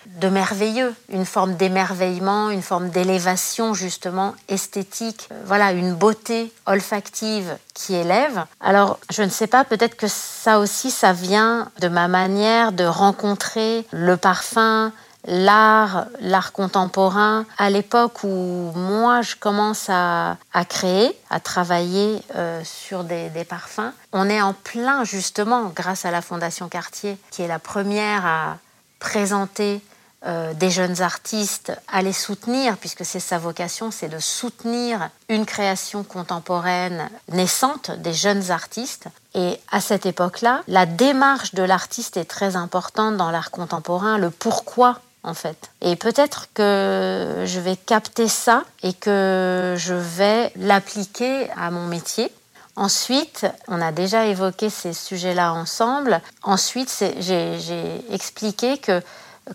de, 0.07 0.29
merveilleux, 0.31 0.95
une 1.11 1.27
forme 1.27 1.57
d'émerveillement, 1.57 2.49
une 2.49 2.63
forme 2.63 2.89
d'élévation 2.89 3.75
justement 3.75 4.35
esthétique, 4.49 5.29
euh, 5.33 5.43
voilà, 5.45 5.73
une 5.73 5.95
beauté 5.95 6.51
olfactive 6.65 7.59
qui 7.75 7.95
élève. 7.95 8.43
Alors, 8.61 8.99
je 9.11 9.23
ne 9.23 9.29
sais 9.29 9.47
pas, 9.47 9.65
peut-être 9.65 9.97
que 9.97 10.09
ça 10.09 10.61
aussi, 10.61 10.91
ça 10.91 11.13
vient 11.13 11.71
de 11.81 11.89
ma 11.89 12.09
manière 12.09 12.73
de 12.73 12.85
rencontrer 12.85 13.85
le 13.93 14.17
parfum, 14.17 14.95
l'art, 15.25 16.07
l'art 16.21 16.53
contemporain, 16.53 17.45
à 17.59 17.71
l'époque 17.71 18.25
où 18.25 18.73
moi 18.75 19.23
je 19.23 19.37
commence 19.37 19.87
à, 19.89 20.37
créer, 20.69 21.17
à 21.31 21.41
travailler 21.41 22.23
euh, 22.35 22.63
sur 22.65 23.05
des, 23.05 23.31
parfums, 23.49 23.93
on 24.13 24.29
est 24.29 24.43
en 24.43 24.53
plein 24.53 25.05
justement, 25.05 25.73
grâce 25.75 26.05
à 26.05 26.11
la 26.11 26.23
Fondation 26.23 26.69
Cartier, 26.69 27.19
qui 27.31 27.43
est 27.43 27.49
la 27.49 27.59
première 27.59 28.27
à 28.27 28.59
présenter 28.99 29.83
euh, 30.27 30.53
des 30.53 30.71
jeunes 30.71 31.01
artistes, 31.01 31.73
à 31.89 32.03
les 32.03 32.13
soutenir, 32.13 32.77
puisque 32.77 33.07
c'est 33.07 33.21
sa 33.21 33.39
vocation, 33.39 33.91
c'est 33.91 34.11
de 34.11 34.19
soutenir 34.19 35.09
une 35.31 35.47
création 35.47 36.05
contemporaine 36.05 37.09
naissante 37.33 37.91
des 37.91 38.13
jeunes 38.13 38.51
artistes. 38.51 39.09
Et 39.35 39.59
à 39.73 39.81
cette 39.81 40.05
époque-là, 40.05 40.63
la 40.69 40.85
démarche 40.85 41.55
de 41.55 41.63
l'artiste 41.63 42.19
est 42.19 42.27
très 42.27 42.55
importante 42.55 43.17
dans 43.17 43.31
l'art 43.31 43.51
contemporain, 43.51 44.19
le 44.19 44.29
pourquoi 44.29 45.01
en 45.23 45.35
fait. 45.35 45.71
Et 45.81 45.97
peut-être 45.97 46.49
que 46.55 47.45
je 47.47 47.61
vais 47.61 47.77
capter 47.77 48.29
ça 48.29 48.65
et 48.83 48.93
que 48.93 49.75
je 49.77 49.95
vais 49.95 50.53
l'appliquer 50.57 51.51
à 51.57 51.71
mon 51.71 51.87
métier. 51.87 52.33
Ensuite, 52.77 53.47
on 53.69 53.81
a 53.83 53.93
déjà 53.93 54.27
évoqué 54.27 54.71
ces 54.71 54.93
sujets-là 54.93 55.53
ensemble. 55.53 56.21
Ensuite, 56.43 57.05
j'ai 57.19 58.05
expliqué 58.11 58.79
que 58.79 59.03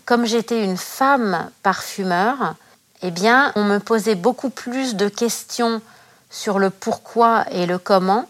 comme 0.04 0.26
j'étais 0.26 0.62
une 0.62 0.76
femme 0.76 1.50
parfumeur, 1.62 2.54
eh 3.02 3.10
bien, 3.10 3.52
on 3.56 3.64
me 3.64 3.78
posait 3.78 4.14
beaucoup 4.14 4.50
plus 4.50 4.94
de 4.94 5.08
questions 5.08 5.80
sur 6.30 6.58
le 6.58 6.70
pourquoi 6.70 7.44
et 7.50 7.66
le 7.66 7.78
comment, 7.78 8.26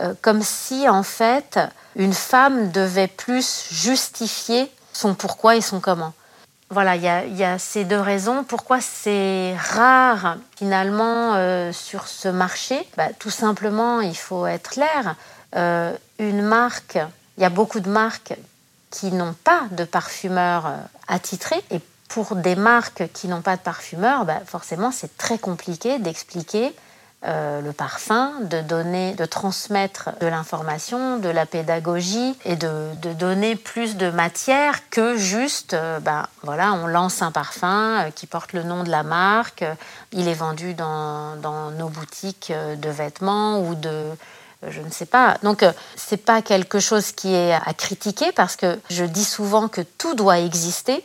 euh, 0.00 0.14
comme 0.20 0.42
si 0.42 0.88
en 0.88 1.02
fait 1.02 1.58
une 1.94 2.12
femme 2.12 2.70
devait 2.70 3.08
plus 3.08 3.66
justifier 3.70 4.70
son 4.92 5.14
pourquoi 5.14 5.56
et 5.56 5.60
son 5.60 5.80
comment 5.80 6.12
voilà, 6.68 6.96
il 6.96 7.36
y, 7.36 7.44
a, 7.44 7.58
ces 7.58 7.84
deux 7.84 8.00
raisons. 8.00 8.42
Pourquoi 8.42 8.80
c'est 8.80 9.54
rare 9.56 10.36
finalement 10.56 11.34
euh, 11.34 11.72
sur 11.72 12.08
ce 12.08 12.28
marché? 12.28 12.76
Bah, 12.96 13.08
Tout 13.18 13.30
simplement, 13.30 14.00
il 14.00 14.16
faut 14.16 14.46
être 14.46 14.70
clair. 14.70 15.14
Euh, 15.54 15.96
une 16.18 16.42
marque, 16.42 16.98
il 17.38 17.42
y 17.42 17.46
a 17.46 17.50
beaucoup 17.50 17.78
de 17.78 17.88
marques 17.88 18.34
qui 18.90 19.12
n'ont 19.12 19.34
pas 19.44 19.62
de 19.70 19.84
parfumeur 19.84 20.66
euh, 20.66 20.76
attitré. 21.06 21.56
Et 21.70 21.80
pour 22.08 22.34
des 22.34 22.56
marques 22.56 23.04
qui 23.12 23.28
n'ont 23.28 23.42
pas 23.42 23.56
de 23.56 23.62
parfumeur, 23.62 24.24
bah, 24.24 24.40
forcément, 24.44 24.90
c'est 24.90 25.16
très 25.16 25.38
compliqué 25.38 26.00
d'expliquer 26.00 26.74
euh, 27.26 27.60
le 27.60 27.72
parfum, 27.72 28.32
de 28.42 28.60
donner, 28.60 29.14
de 29.14 29.24
transmettre 29.24 30.10
de 30.20 30.28
l'information, 30.28 31.18
de 31.18 31.28
la 31.28 31.44
pédagogie 31.44 32.36
et 32.44 32.54
de, 32.54 32.92
donner 33.14 33.56
plus 33.56 33.96
de 33.96 34.10
matière 34.10 34.88
que 34.90 35.16
juste, 35.16 35.74
euh, 35.74 35.98
ben, 35.98 36.28
voilà, 36.44 36.72
on 36.74 36.86
lance 36.86 37.22
un 37.22 37.32
parfum 37.32 37.98
euh, 37.98 38.10
qui 38.10 38.28
porte 38.28 38.52
le 38.52 38.62
nom 38.62 38.84
de 38.84 38.90
la 38.90 39.02
marque, 39.02 39.64
il 40.12 40.28
est 40.28 40.34
vendu 40.34 40.74
dans, 40.74 41.34
nos 41.76 41.88
boutiques 41.88 42.52
de 42.52 42.90
vêtements 42.90 43.60
ou 43.60 43.74
de 43.74 44.04
je 44.68 44.80
ne 44.80 44.90
sais 44.90 45.06
pas. 45.06 45.36
Donc 45.42 45.64
c'est 45.96 46.24
pas 46.24 46.42
quelque 46.42 46.78
chose 46.78 47.10
qui 47.10 47.34
est 47.34 47.52
à 47.52 47.74
critiquer 47.74 48.30
parce 48.32 48.54
que 48.54 48.78
je 48.88 49.04
dis 49.04 49.24
souvent 49.24 49.66
que 49.66 49.80
tout 49.80 50.14
doit 50.14 50.38
exister 50.38 51.02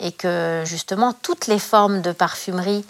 et 0.00 0.12
que 0.12 0.62
justement 0.66 1.14
toutes 1.14 1.46
les 1.46 1.58
formes 1.58 2.02
de 2.02 2.12
parfumerie 2.12 2.84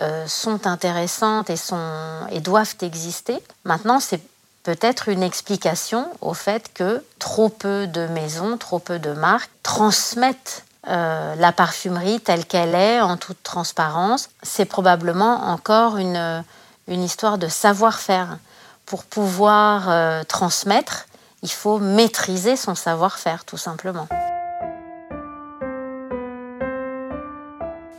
euh, 0.00 0.26
sont 0.26 0.66
intéressantes 0.66 1.50
et, 1.50 1.56
sont, 1.56 2.26
et 2.30 2.40
doivent 2.40 2.74
exister. 2.82 3.40
Maintenant, 3.64 4.00
c'est 4.00 4.20
peut-être 4.64 5.08
une 5.08 5.22
explication 5.22 6.08
au 6.20 6.34
fait 6.34 6.72
que 6.74 7.04
trop 7.18 7.48
peu 7.48 7.86
de 7.86 8.06
maisons, 8.08 8.56
trop 8.56 8.80
peu 8.80 8.98
de 8.98 9.12
marques 9.12 9.50
transmettent 9.62 10.64
euh, 10.88 11.34
la 11.36 11.52
parfumerie 11.52 12.20
telle 12.20 12.44
qu'elle 12.44 12.74
est, 12.74 13.00
en 13.00 13.16
toute 13.16 13.42
transparence. 13.42 14.30
C'est 14.42 14.64
probablement 14.64 15.44
encore 15.52 15.96
une, 15.96 16.44
une 16.88 17.02
histoire 17.02 17.38
de 17.38 17.48
savoir-faire. 17.48 18.38
Pour 18.86 19.04
pouvoir 19.04 19.88
euh, 19.88 20.24
transmettre, 20.24 21.06
il 21.42 21.50
faut 21.50 21.78
maîtriser 21.78 22.56
son 22.56 22.74
savoir-faire, 22.74 23.44
tout 23.44 23.56
simplement. 23.56 24.08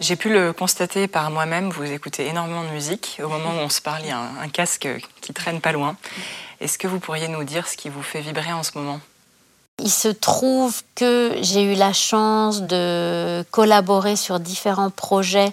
J'ai 0.07 0.15
pu 0.15 0.29
le 0.29 0.53
constater 0.53 1.07
par 1.07 1.31
moi-même, 1.31 1.71
vous 1.71 1.91
écoutez 1.91 2.27
énormément 2.27 2.63
de 2.63 2.69
musique. 2.69 3.19
Au 3.23 3.27
moment 3.27 3.49
où 3.49 3.61
on 3.63 3.69
se 3.69 3.81
parle, 3.81 4.01
il 4.03 4.09
y 4.09 4.11
a 4.11 4.19
un, 4.19 4.49
casque 4.49 4.87
qui 5.19 5.33
traîne 5.33 5.61
pas 5.61 5.71
loin. 5.71 5.95
Est-ce 6.61 6.77
que 6.77 6.87
vous 6.87 6.99
pourriez 6.99 7.27
nous 7.27 7.43
dire 7.43 7.67
ce 7.67 7.75
qui 7.75 7.89
vous 7.89 8.03
fait 8.03 8.21
vibrer 8.21 8.53
en 8.53 8.61
ce 8.61 8.69
moment? 8.75 8.99
Il 9.79 9.89
se 9.89 10.09
trouve 10.09 10.83
que 10.93 11.35
j'ai 11.41 11.63
eu 11.63 11.73
la 11.73 11.91
chance 11.91 12.61
de 12.61 13.43
collaborer 13.49 14.15
sur 14.15 14.39
différents 14.39 14.91
projets 14.91 15.51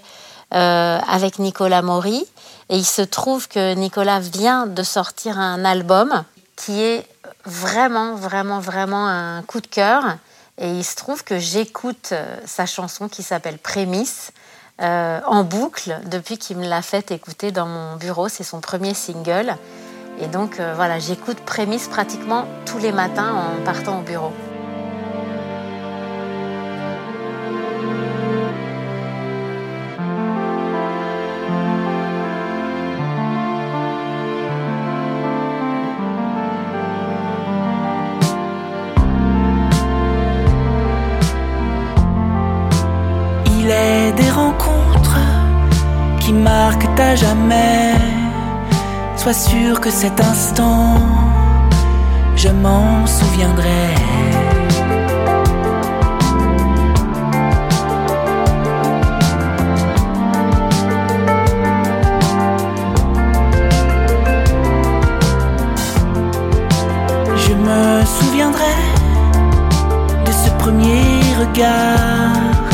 avec 0.50 1.38
Nicolas 1.38 1.80
Maury. 1.80 2.22
Et 2.68 2.76
il 2.76 2.84
se 2.84 3.00
trouve 3.00 3.48
que 3.48 3.72
Nicolas 3.72 4.20
vient 4.20 4.66
de 4.66 4.82
sortir 4.82 5.38
un 5.38 5.64
album 5.64 6.24
qui 6.56 6.78
est 6.78 7.06
vraiment, 7.46 8.16
vraiment, 8.16 8.60
vraiment 8.60 9.08
un 9.08 9.40
coup 9.44 9.62
de 9.62 9.66
cœur. 9.66 10.18
Et 10.58 10.70
il 10.70 10.84
se 10.84 10.96
trouve 10.96 11.24
que 11.24 11.38
j'écoute 11.38 12.12
sa 12.44 12.66
chanson 12.66 13.08
qui 13.08 13.22
s'appelle 13.22 13.58
Prémisse 13.58 14.32
euh, 14.80 15.20
en 15.26 15.44
boucle 15.44 16.00
depuis 16.06 16.38
qu'il 16.38 16.56
me 16.56 16.66
l'a 16.66 16.82
fait 16.82 17.10
écouter 17.10 17.52
dans 17.52 17.66
mon 17.66 17.96
bureau. 17.96 18.28
C'est 18.28 18.42
son 18.42 18.60
premier 18.60 18.94
single. 18.94 19.56
Et 20.18 20.26
donc 20.26 20.60
euh, 20.60 20.72
voilà, 20.74 20.98
j'écoute 20.98 21.38
Prémisse 21.40 21.88
pratiquement 21.88 22.46
tous 22.66 22.78
les 22.78 22.92
matins 22.92 23.32
en 23.34 23.64
partant 23.64 24.00
au 24.00 24.02
bureau. 24.02 24.32
Jamais. 47.16 47.94
Sois 49.16 49.32
sûr 49.34 49.80
que 49.80 49.90
cet 49.90 50.20
instant, 50.20 50.96
je 52.36 52.48
m'en 52.48 53.06
souviendrai. 53.06 53.88
Je 67.44 67.54
me 67.66 68.04
souviendrai 68.16 68.78
de 70.26 70.32
ce 70.32 70.50
premier 70.58 71.04
regard, 71.38 72.66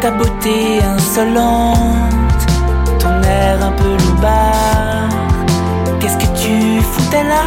ta 0.00 0.10
beauté 0.12 0.82
insolente 0.82 1.89
foutais 7.10 7.24
là 7.24 7.44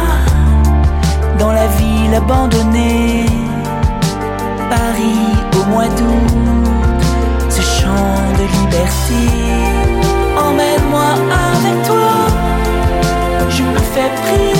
Dans 1.38 1.52
la 1.52 1.66
ville 1.66 2.14
abandonnée. 2.14 3.26
Paris 4.70 5.36
au 5.58 5.64
mois 5.70 5.88
d'août 5.88 7.50
Ce 7.50 7.60
chant 7.60 8.18
de 8.38 8.44
liberté. 8.58 9.22
Emmène-moi 10.36 11.10
avec 11.52 11.86
toi 11.86 12.14
Je 13.48 13.62
me 13.62 13.78
fais 13.92 14.10
prisonnier 14.22 14.53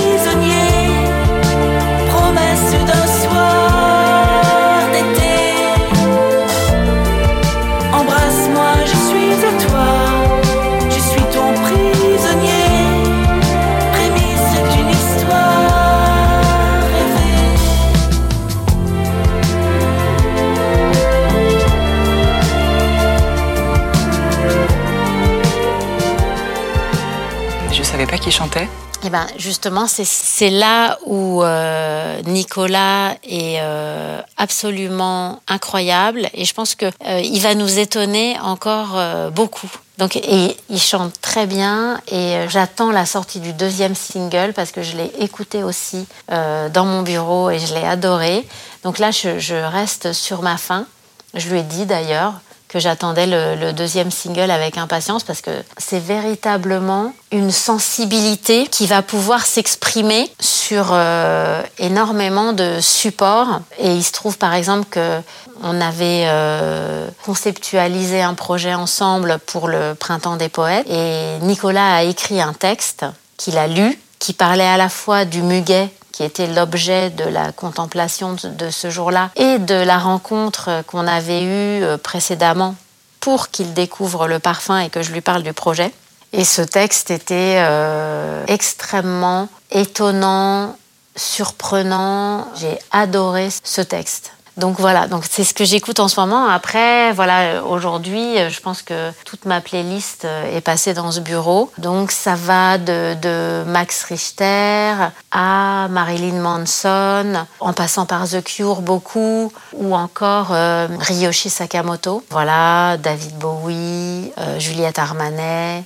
qui 28.54 28.60
chantait 28.60 28.68
eh 29.06 29.10
ben, 29.10 29.26
justement, 29.36 29.86
c'est 29.86 30.48
là 30.48 30.98
où 31.04 31.42
euh, 31.42 32.22
Nicolas 32.22 33.16
est 33.22 33.58
euh, 33.60 34.18
absolument 34.38 35.42
incroyable 35.46 36.26
et 36.32 36.46
je 36.46 36.54
pense 36.54 36.74
que 36.74 36.86
euh, 36.86 37.20
il 37.22 37.38
va 37.42 37.54
nous 37.54 37.78
étonner 37.78 38.38
encore 38.40 38.98
beaucoup. 39.32 39.70
Donc, 39.98 40.16
et, 40.16 40.56
il 40.70 40.80
chante 40.80 41.20
très 41.20 41.44
bien 41.46 42.00
et 42.10 42.46
j'attends 42.48 42.92
la 42.92 43.04
sortie 43.04 43.40
du 43.40 43.52
deuxième 43.52 43.94
single 43.94 44.54
parce 44.54 44.72
que 44.72 44.82
je 44.82 44.96
l'ai 44.96 45.12
écouté 45.20 45.62
aussi 45.62 46.06
dans 46.28 46.86
mon 46.86 47.02
bureau 47.02 47.50
et 47.50 47.58
je 47.58 47.74
l'ai 47.74 47.84
adoré. 47.84 48.46
Donc 48.84 48.98
là, 48.98 49.10
je, 49.10 49.38
je 49.38 49.54
reste 49.54 50.14
sur 50.14 50.40
ma 50.40 50.56
faim. 50.56 50.86
Je 51.34 51.50
lui 51.50 51.58
ai 51.58 51.62
dit 51.62 51.84
d'ailleurs, 51.84 52.40
que 52.74 52.80
j'attendais 52.80 53.28
le, 53.28 53.72
deuxième 53.72 54.10
single 54.10 54.50
avec 54.50 54.78
impatience 54.78 55.22
parce 55.22 55.40
que 55.40 55.52
c'est 55.78 56.00
véritablement 56.00 57.12
une 57.30 57.52
sensibilité 57.52 58.66
qui 58.66 58.88
va 58.88 59.00
pouvoir 59.00 59.46
s'exprimer 59.46 60.28
sur 60.40 60.88
euh, 60.90 61.62
énormément 61.78 62.52
de 62.52 62.80
supports. 62.80 63.60
Et 63.78 63.94
il 63.94 64.02
se 64.02 64.10
trouve 64.10 64.38
par 64.38 64.54
exemple 64.54 64.86
que 64.90 65.20
on 65.62 65.80
avait 65.80 66.24
euh, 66.26 67.08
conceptualisé 67.24 68.20
un 68.20 68.34
projet 68.34 68.74
ensemble 68.74 69.38
pour 69.46 69.68
le 69.68 69.94
Printemps 69.94 70.36
des 70.36 70.48
poètes 70.48 70.84
et 70.90 71.38
Nicolas 71.42 71.94
a 71.94 72.02
écrit 72.02 72.40
un 72.40 72.54
texte 72.54 73.06
qu'il 73.36 73.56
a 73.56 73.68
lu 73.68 73.96
qui 74.18 74.32
parlait 74.32 74.66
à 74.66 74.76
la 74.76 74.88
fois 74.88 75.24
du 75.24 75.42
muguet 75.42 75.90
qui 76.14 76.22
était 76.22 76.46
l'objet 76.46 77.10
de 77.10 77.24
la 77.24 77.50
contemplation 77.50 78.36
de 78.44 78.70
ce 78.70 78.88
jour-là, 78.88 79.30
et 79.34 79.58
de 79.58 79.74
la 79.74 79.98
rencontre 79.98 80.84
qu'on 80.86 81.08
avait 81.08 81.42
eue 81.42 81.82
euh, 81.82 81.98
précédemment 81.98 82.76
pour 83.18 83.48
qu'il 83.48 83.74
découvre 83.74 84.28
le 84.28 84.38
parfum 84.38 84.78
et 84.78 84.90
que 84.90 85.02
je 85.02 85.10
lui 85.10 85.22
parle 85.22 85.42
du 85.42 85.52
projet. 85.52 85.92
Et 86.32 86.44
ce 86.44 86.62
texte 86.62 87.10
était 87.10 87.56
euh, 87.58 88.44
extrêmement 88.46 89.48
étonnant, 89.72 90.76
surprenant. 91.16 92.46
J'ai 92.60 92.78
adoré 92.92 93.48
ce 93.64 93.80
texte. 93.80 94.33
Donc 94.56 94.78
voilà, 94.78 95.08
donc 95.08 95.24
c'est 95.28 95.44
ce 95.44 95.52
que 95.52 95.64
j'écoute 95.64 96.00
en 96.00 96.08
ce 96.08 96.18
moment. 96.20 96.46
Après, 96.46 97.12
voilà, 97.12 97.64
aujourd'hui, 97.64 98.36
je 98.48 98.60
pense 98.60 98.82
que 98.82 99.10
toute 99.24 99.46
ma 99.46 99.60
playlist 99.60 100.26
est 100.52 100.60
passée 100.60 100.94
dans 100.94 101.10
ce 101.10 101.20
bureau. 101.20 101.70
Donc 101.78 102.12
ça 102.12 102.34
va 102.34 102.78
de, 102.78 103.64
Max 103.66 104.04
Richter 104.04 104.94
à 105.32 105.88
Marilyn 105.90 106.40
Manson, 106.40 107.46
en 107.60 107.72
passant 107.72 108.06
par 108.06 108.28
The 108.28 108.42
Cure 108.42 108.82
beaucoup, 108.82 109.52
ou 109.72 109.94
encore 109.94 110.48
euh, 110.52 110.88
Ryoshi 111.00 111.50
Sakamoto. 111.50 112.22
Voilà, 112.30 112.96
David 112.98 113.36
Bowie, 113.38 114.32
euh, 114.38 114.58
Juliette 114.58 114.98
Armanet. 114.98 115.84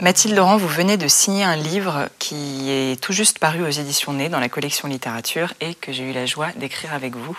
Mathilde 0.00 0.36
Laurent, 0.36 0.56
vous 0.58 0.68
venez 0.68 0.96
de 0.96 1.08
signer 1.08 1.42
un 1.42 1.56
livre 1.56 2.08
qui 2.20 2.70
est 2.70 3.00
tout 3.00 3.12
juste 3.12 3.40
paru 3.40 3.64
aux 3.64 3.70
éditions 3.70 4.12
Nez 4.12 4.28
dans 4.28 4.38
la 4.38 4.48
collection 4.48 4.86
littérature 4.86 5.54
et 5.60 5.74
que 5.74 5.92
j'ai 5.92 6.04
eu 6.04 6.12
la 6.12 6.24
joie 6.24 6.48
d'écrire 6.54 6.94
avec 6.94 7.16
vous. 7.16 7.36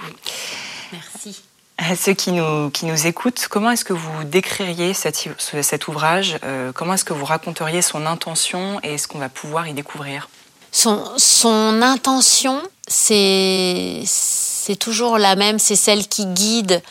Merci. 0.92 1.42
À 1.78 1.96
ceux 1.96 2.12
qui 2.12 2.34
nous, 2.34 2.70
qui 2.72 2.86
nous 2.86 3.08
écoutent, 3.08 3.48
comment 3.50 3.72
est-ce 3.72 3.86
que 3.86 3.94
vous 3.94 4.26
décririez 4.26 4.94
cet, 4.94 5.30
cet 5.40 5.88
ouvrage 5.88 6.38
euh, 6.44 6.74
Comment 6.74 6.96
est-ce 6.96 7.06
que 7.06 7.14
vous 7.14 7.24
raconteriez 7.24 7.82
son 7.82 8.06
intention 8.06 8.82
et 8.84 8.98
ce 8.98 9.08
qu'on 9.08 9.20
va 9.20 9.30
pouvoir 9.30 9.70
y 9.70 9.74
découvrir? 9.74 10.28
Son, 10.74 11.02
son 11.16 11.82
intention, 11.82 12.62
c'est 12.88 14.04
toujours 14.78 15.18
la 15.18 15.38
même, 15.38 15.60
c'est 15.60 15.78
celle 15.78 16.10
qui 16.10 16.26
guide 16.26 16.84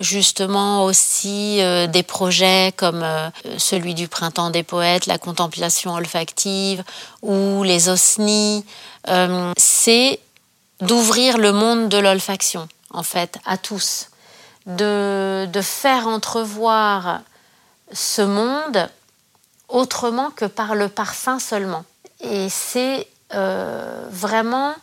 justement 0.00 0.84
aussi 0.84 1.62
euh, 1.62 1.86
des 1.86 2.02
projets 2.02 2.72
comme 2.76 3.02
euh, 3.02 3.30
celui 3.58 3.94
du 3.94 4.08
Printemps 4.08 4.50
des 4.50 4.62
poètes, 4.62 5.06
la 5.06 5.18
contemplation 5.18 5.94
olfactive 5.94 6.84
ou 7.22 7.62
les 7.62 7.88
OSNI, 7.88 8.64
euh, 9.08 9.52
c'est 9.56 10.20
d'ouvrir 10.80 11.38
le 11.38 11.52
monde 11.52 11.88
de 11.88 11.98
l'olfaction, 11.98 12.68
en 12.90 13.02
fait, 13.02 13.38
à 13.46 13.56
tous, 13.56 14.08
de, 14.66 15.46
de, 15.46 15.60
faire 15.62 16.06
entrevoir 16.06 17.20
ce 17.92 18.20
monde 18.20 18.88
autrement 19.68 20.30
que 20.30 20.44
par 20.44 20.74
le 20.74 20.88
parfum 20.88 21.38
seulement. 21.38 21.84
Et 22.20 22.48
c'est 22.50 23.08
vraiment 24.10 24.74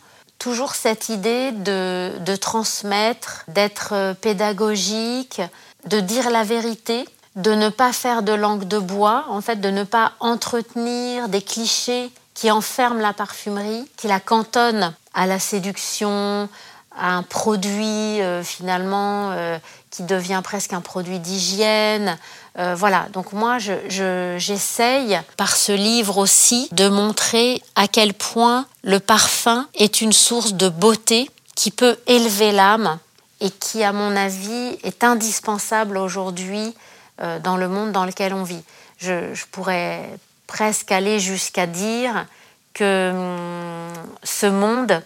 toujours 0.44 0.74
cette 0.74 1.08
idée 1.08 1.52
de, 1.52 2.36
transmettre, 2.36 3.46
d'être 3.48 4.14
pédagogique, 4.20 5.40
de 5.86 6.00
dire 6.00 6.28
la 6.28 6.44
vérité, 6.44 7.08
de 7.34 7.54
ne 7.54 7.70
pas 7.70 7.94
faire 7.94 8.22
de 8.22 8.32
langue 8.32 8.64
de 8.64 8.78
bois, 8.78 9.24
en 9.30 9.40
fait, 9.40 9.56
de 9.56 9.70
ne 9.70 9.84
pas 9.84 10.12
entretenir 10.20 11.30
des 11.30 11.40
clichés 11.40 12.10
qui 12.34 12.50
enferment 12.50 13.00
la 13.00 13.14
parfumerie, 13.14 13.90
qui 13.96 14.06
la 14.06 14.20
cantonnent 14.20 14.92
à 15.14 15.26
la 15.26 15.38
séduction, 15.38 16.50
à 16.94 17.14
un 17.14 17.22
produit 17.22 18.20
euh, 18.20 18.44
finalement 18.44 19.30
euh, 19.30 19.56
qui 19.90 20.02
devient 20.02 20.42
presque 20.44 20.74
un 20.74 20.82
produit 20.82 21.20
d'hygiène, 21.20 22.18
euh, 22.56 22.76
voilà, 22.76 23.08
donc 23.12 23.32
moi 23.32 23.58
j'essaye 23.58 25.20
par 25.36 25.56
ce 25.56 25.72
livre 25.72 26.18
aussi 26.18 26.68
de 26.70 26.88
montrer 26.88 27.60
à 27.74 27.88
quel 27.88 28.14
point 28.14 28.66
le 28.84 29.00
parfum 29.00 29.66
est 29.74 30.00
une 30.00 30.12
source 30.12 30.54
de 30.54 30.68
beauté 30.68 31.28
qui 31.56 31.72
peut 31.72 31.96
élever 32.06 32.52
l'âme 32.52 32.98
et 33.40 33.50
qui, 33.50 33.82
à 33.82 33.92
mon 33.92 34.14
avis, 34.14 34.78
est 34.84 35.02
indispensable 35.02 35.96
aujourd'hui 35.96 36.74
euh, 37.20 37.40
dans 37.40 37.56
le 37.56 37.68
monde 37.68 37.92
dans 37.92 38.04
lequel 38.04 38.32
on 38.32 38.44
vit. 38.44 38.62
Je, 38.98 39.34
pourrais 39.50 40.08
presque 40.46 40.92
aller 40.92 41.18
jusqu'à 41.18 41.66
dire 41.66 42.26
que 42.72 43.10
hum, 43.10 43.92
ce 44.22 44.46
monde 44.46 45.02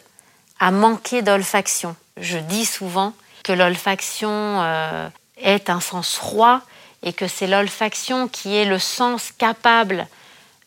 a 0.61 0.71
manqué 0.71 1.23
d'olfaction. 1.23 1.97
Je 2.19 2.39
dis 2.39 2.67
souvent 2.67 3.15
que 3.43 3.53
l'olfaction 3.53 4.31
euh, 4.31 5.09
est 5.39 5.71
un 5.71 5.81
sens 5.81 6.19
roi 6.19 6.63
et 7.03 7.13
que 7.13 7.29
c'est 7.29 7.47
l'olfaction 7.47 8.29
qui 8.29 8.57
est 8.57 8.65
le 8.65 8.79
sens 8.79 9.33
capable 9.33 10.07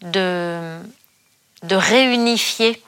de, 0.01 0.79
de 1.63 1.75
réunifier 1.75 2.81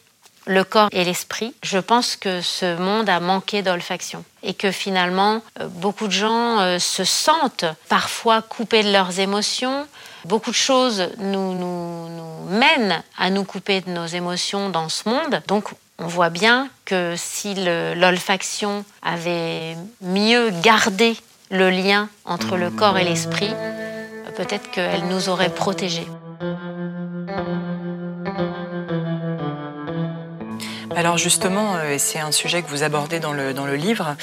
le 0.45 0.63
corps 0.63 0.89
et 0.91 1.03
l'esprit. 1.03 1.53
Je 1.63 1.77
pense 1.77 2.15
que 2.15 2.41
ce 2.41 2.77
monde 2.77 3.09
a 3.09 3.19
manqué 3.19 3.61
d'olfaction 3.61 4.23
et 4.41 4.53
que 4.53 4.71
finalement, 4.71 5.41
euh, 5.59 5.67
beaucoup 5.67 6.07
de 6.07 6.11
gens 6.11 6.59
euh, 6.59 6.79
se 6.79 7.03
sentent 7.03 7.65
parfois 7.89 8.41
coupés 8.41 8.83
de 8.83 8.91
leurs 8.91 9.19
émotions. 9.19 9.87
Beaucoup 10.25 10.51
de 10.51 10.55
choses 10.55 11.09
nous, 11.17 11.53
nous, 11.53 12.09
nous 12.09 12.45
mènent 12.49 13.03
à 13.17 13.29
nous 13.29 13.43
couper 13.43 13.81
de 13.81 13.89
nos 13.89 14.05
émotions 14.05 14.69
dans 14.69 14.89
ce 14.89 15.07
monde. 15.07 15.41
Donc, 15.47 15.69
on 15.99 16.07
voit 16.07 16.29
bien 16.29 16.69
que 16.85 17.13
si 17.17 17.55
l'olfaction 17.55 18.83
avait 19.01 19.77
mieux 20.01 20.49
gardé 20.61 21.15
le 21.53 21.69
lien 21.69 22.09
entre 22.25 22.57
le 22.57 22.71
corps 22.71 22.97
et 22.97 23.03
l'esprit, 23.03 23.53
peut-être 24.35 24.71
qu'elle 24.71 25.05
nous 25.05 25.29
aurait 25.29 25.53
protégés. 25.53 26.07
Alors 30.95 31.17
justement, 31.17 31.75
euh, 31.75 31.95
c'est 31.99 32.19
un 32.19 32.31
sujet 32.31 32.61
que 32.61 32.69
vous 32.69 32.83
abordez 32.83 33.19
dans 33.19 33.33
le, 33.33 33.53
dans 33.53 33.65
le 33.65 33.75
livre. 33.75 34.15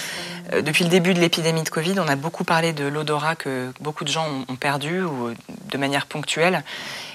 Euh, 0.52 0.62
depuis 0.62 0.84
le 0.84 0.90
début 0.90 1.14
de 1.14 1.20
l'épidémie 1.20 1.62
de 1.62 1.68
Covid, 1.68 1.98
on 1.98 2.08
a 2.08 2.16
beaucoup 2.16 2.44
parlé 2.44 2.72
de 2.72 2.84
l'odorat 2.84 3.36
que 3.36 3.72
beaucoup 3.80 4.04
de 4.04 4.08
gens 4.08 4.26
ont 4.48 4.56
perdu 4.56 5.02
ou 5.02 5.30
de 5.70 5.78
manière 5.78 6.06
ponctuelle. 6.06 6.64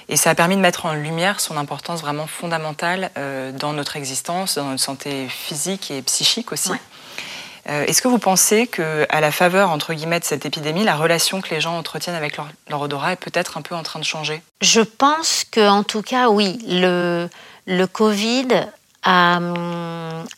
Et 0.08 0.16
ça 0.16 0.30
a 0.30 0.34
permis 0.34 0.56
de 0.56 0.60
mettre 0.60 0.86
en 0.86 0.94
lumière 0.94 1.40
son 1.40 1.56
importance 1.56 2.00
vraiment 2.00 2.26
fondamentale 2.26 3.10
euh, 3.18 3.52
dans 3.52 3.72
notre 3.72 3.96
existence, 3.96 4.56
dans 4.56 4.64
notre 4.66 4.82
santé 4.82 5.26
physique 5.28 5.90
et 5.90 6.00
psychique 6.02 6.52
aussi. 6.52 6.72
Est-ce 7.66 8.00
que 8.00 8.08
vous 8.08 8.18
pensez 8.18 8.66
qu'à 8.68 9.20
la 9.20 9.32
faveur, 9.32 9.70
entre 9.70 9.92
guillemets, 9.92 10.20
de 10.20 10.24
cette 10.24 10.46
épidémie, 10.46 10.84
la 10.84 10.96
relation 10.96 11.40
que 11.40 11.52
les 11.52 11.60
gens 11.60 11.76
entretiennent 11.76 12.14
avec 12.14 12.36
leur, 12.36 12.80
odorat 12.80 13.12
est 13.12 13.16
peut-être 13.16 13.56
un 13.56 13.62
peu 13.62 13.74
en 13.74 13.82
train 13.82 13.98
de 13.98 14.04
changer? 14.04 14.40
Je 14.60 14.80
pense 14.80 15.44
qu'en 15.52 15.82
tout 15.82 16.02
cas, 16.02 16.28
oui. 16.28 16.58
Le, 16.68 17.28
le 17.66 17.86
Covid 17.86 18.48
à, 19.02 19.40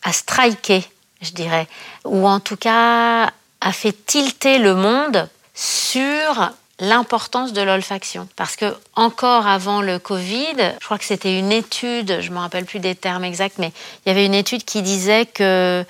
à 0.03 0.11
striker, 0.11 0.83
je 1.21 1.31
dirais, 1.31 1.67
ou 2.05 2.27
en 2.27 2.39
tout 2.39 2.57
cas 2.57 3.31
a 3.61 3.73
fait 3.73 3.93
tilter 4.05 4.57
le 4.57 4.73
monde 4.73 5.29
sur 5.53 6.51
l'importance 6.79 7.51
de 7.53 7.61
l'olfaction. 7.61 8.27
Parce 8.35 8.55
que 8.55 8.73
encore 8.95 9.47
avant 9.47 9.81
le 9.81 9.99
Covid, 9.99 10.55
je 10.79 10.85
crois 10.85 10.97
que 10.97 11.03
c'était 11.03 11.37
une 11.37 11.51
étude, 11.51 12.21
je 12.21 12.29
ne 12.29 12.35
me 12.35 12.39
rappelle 12.39 12.65
plus 12.65 12.79
des 12.79 12.95
termes 12.95 13.25
exacts, 13.25 13.57
mais 13.57 13.73
il 14.05 14.09
y 14.09 14.11
avait 14.11 14.25
une 14.25 14.33
étude 14.33 14.63
qui 14.63 14.81
disait 14.81 15.25
que 15.25 15.85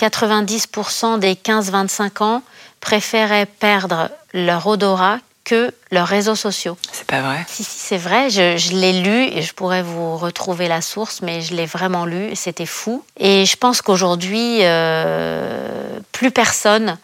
90% 0.00 1.18
des 1.18 1.34
15-25 1.34 2.22
ans 2.22 2.42
préféraient 2.80 3.46
perdre 3.46 4.10
leur 4.32 4.66
odorat 4.66 5.18
que 5.44 5.72
leurs 5.90 6.06
réseaux 6.06 6.34
sociaux. 6.34 6.76
C'est 6.92 7.06
pas 7.06 7.20
vrai? 7.20 7.44
Si, 7.48 7.64
si 7.64 7.78
c'est 7.78 7.98
vrai. 7.98 8.30
Je, 8.30 8.72
l'ai 8.74 9.00
lu 9.00 9.24
et 9.24 9.42
je 9.42 9.52
pourrais 9.52 9.82
vous 9.82 10.16
retrouver 10.16 10.68
la 10.68 10.80
source, 10.80 11.22
mais 11.22 11.40
je 11.42 11.54
l'ai 11.54 11.66
vraiment 11.66 12.04
lu. 12.04 12.30
C'était 12.34 12.66
fou. 12.66 13.04
Et 13.18 13.44
je 13.44 13.56
pense 13.56 13.82
qu'aujourd'hui, 13.82 14.58
euh, 14.60 15.98
plus 16.12 16.30
personne 16.30 16.96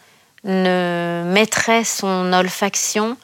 ne 0.44 1.24
mettrait 1.26 1.84
son 1.84 2.32
olfaction 2.32 3.16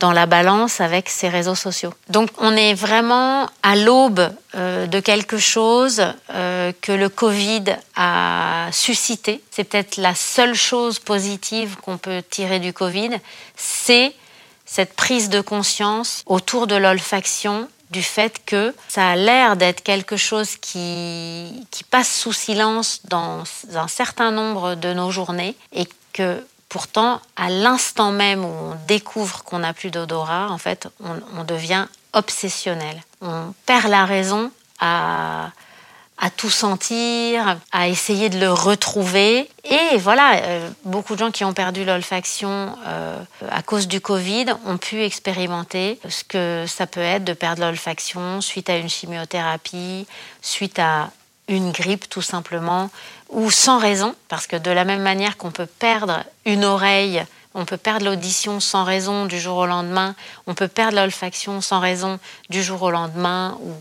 dans 0.00 0.12
la 0.12 0.26
balance 0.26 0.80
avec 0.80 1.08
ses 1.08 1.28
réseaux 1.28 1.54
sociaux. 1.54 1.92
Donc 2.08 2.30
on 2.38 2.56
est 2.56 2.74
vraiment 2.74 3.48
à 3.62 3.76
l'aube 3.76 4.32
euh, 4.56 4.86
de 4.86 4.98
quelque 4.98 5.38
chose 5.38 6.02
euh, 6.34 6.72
que 6.80 6.92
le 6.92 7.08
Covid 7.08 7.64
a 7.94 8.68
suscité. 8.72 9.42
C'est 9.50 9.64
peut-être 9.64 9.98
la 9.98 10.14
seule 10.14 10.54
chose 10.54 10.98
positive 10.98 11.76
qu'on 11.76 11.98
peut 11.98 12.22
tirer 12.28 12.58
du 12.58 12.72
Covid, 12.72 13.10
c'est 13.56 14.12
cette 14.64 14.94
prise 14.94 15.28
de 15.28 15.40
conscience 15.40 16.22
autour 16.26 16.66
de 16.66 16.76
l'olfaction, 16.76 17.68
du 17.90 18.02
fait 18.02 18.40
que 18.46 18.72
ça 18.88 19.08
a 19.08 19.16
l'air 19.16 19.56
d'être 19.56 19.82
quelque 19.82 20.16
chose 20.16 20.56
qui, 20.56 21.66
qui 21.70 21.82
passe 21.84 22.10
sous 22.20 22.32
silence 22.32 23.00
dans 23.08 23.42
un 23.74 23.88
certain 23.88 24.30
nombre 24.30 24.76
de 24.76 24.92
nos 24.92 25.10
journées 25.10 25.56
et 25.72 25.86
que 26.12 26.42
pourtant, 26.70 27.20
à 27.36 27.50
l'instant 27.50 28.12
même 28.12 28.44
où 28.44 28.48
on 28.48 28.76
découvre 28.86 29.44
qu'on 29.44 29.58
n'a 29.58 29.74
plus 29.74 29.90
d'odorat, 29.90 30.48
en 30.50 30.56
fait, 30.56 30.88
on, 31.00 31.44
devient 31.44 31.86
obsessionnel. 32.14 33.02
On 33.20 33.52
perd 33.66 33.88
la 33.88 34.06
raison 34.06 34.50
à 34.78 35.50
à 36.22 36.28
tout 36.28 36.50
sentir, 36.50 37.58
à 37.72 37.88
essayer 37.88 38.28
de 38.28 38.38
le 38.38 38.52
retrouver. 38.52 39.48
Et 39.64 39.96
voilà, 39.96 40.34
euh, 40.36 40.70
beaucoup 40.84 41.14
de 41.14 41.18
gens 41.18 41.30
qui 41.30 41.44
ont 41.44 41.54
perdu 41.54 41.82
l'olfaction 41.82 42.76
euh, 42.86 43.16
à 43.50 43.62
cause 43.62 43.88
du 43.88 44.02
Covid 44.02 44.44
ont 44.66 44.76
pu 44.76 45.02
expérimenter 45.02 45.98
ce 46.06 46.22
que 46.22 46.66
ça 46.68 46.86
peut 46.86 47.00
être 47.00 47.24
de 47.24 47.32
perdre 47.32 47.62
l'olfaction 47.62 48.42
suite 48.42 48.68
à 48.68 48.76
une 48.76 48.90
chimiothérapie, 48.90 50.06
suite 50.42 50.78
à 50.78 51.10
une 51.48 51.72
grippe 51.72 52.08
tout 52.10 52.22
simplement, 52.22 52.90
ou 53.30 53.50
sans 53.50 53.78
raison, 53.78 54.14
parce 54.28 54.46
que 54.46 54.56
de 54.56 54.70
la 54.70 54.84
même 54.84 55.02
manière 55.02 55.36
qu'on 55.36 55.50
peut 55.50 55.66
perdre 55.66 56.24
une 56.44 56.64
oreille, 56.64 57.24
on 57.54 57.64
peut 57.64 57.76
perdre 57.76 58.06
l'audition 58.06 58.60
sans 58.60 58.84
raison 58.84 59.26
du 59.26 59.40
jour 59.40 59.56
au 59.58 59.66
lendemain, 59.66 60.14
on 60.46 60.54
peut 60.54 60.68
perdre 60.68 60.96
l'olfaction 60.96 61.60
sans 61.60 61.80
raison 61.80 62.18
du 62.48 62.62
jour 62.62 62.82
au 62.82 62.90
lendemain, 62.90 63.58
ou 63.62 63.72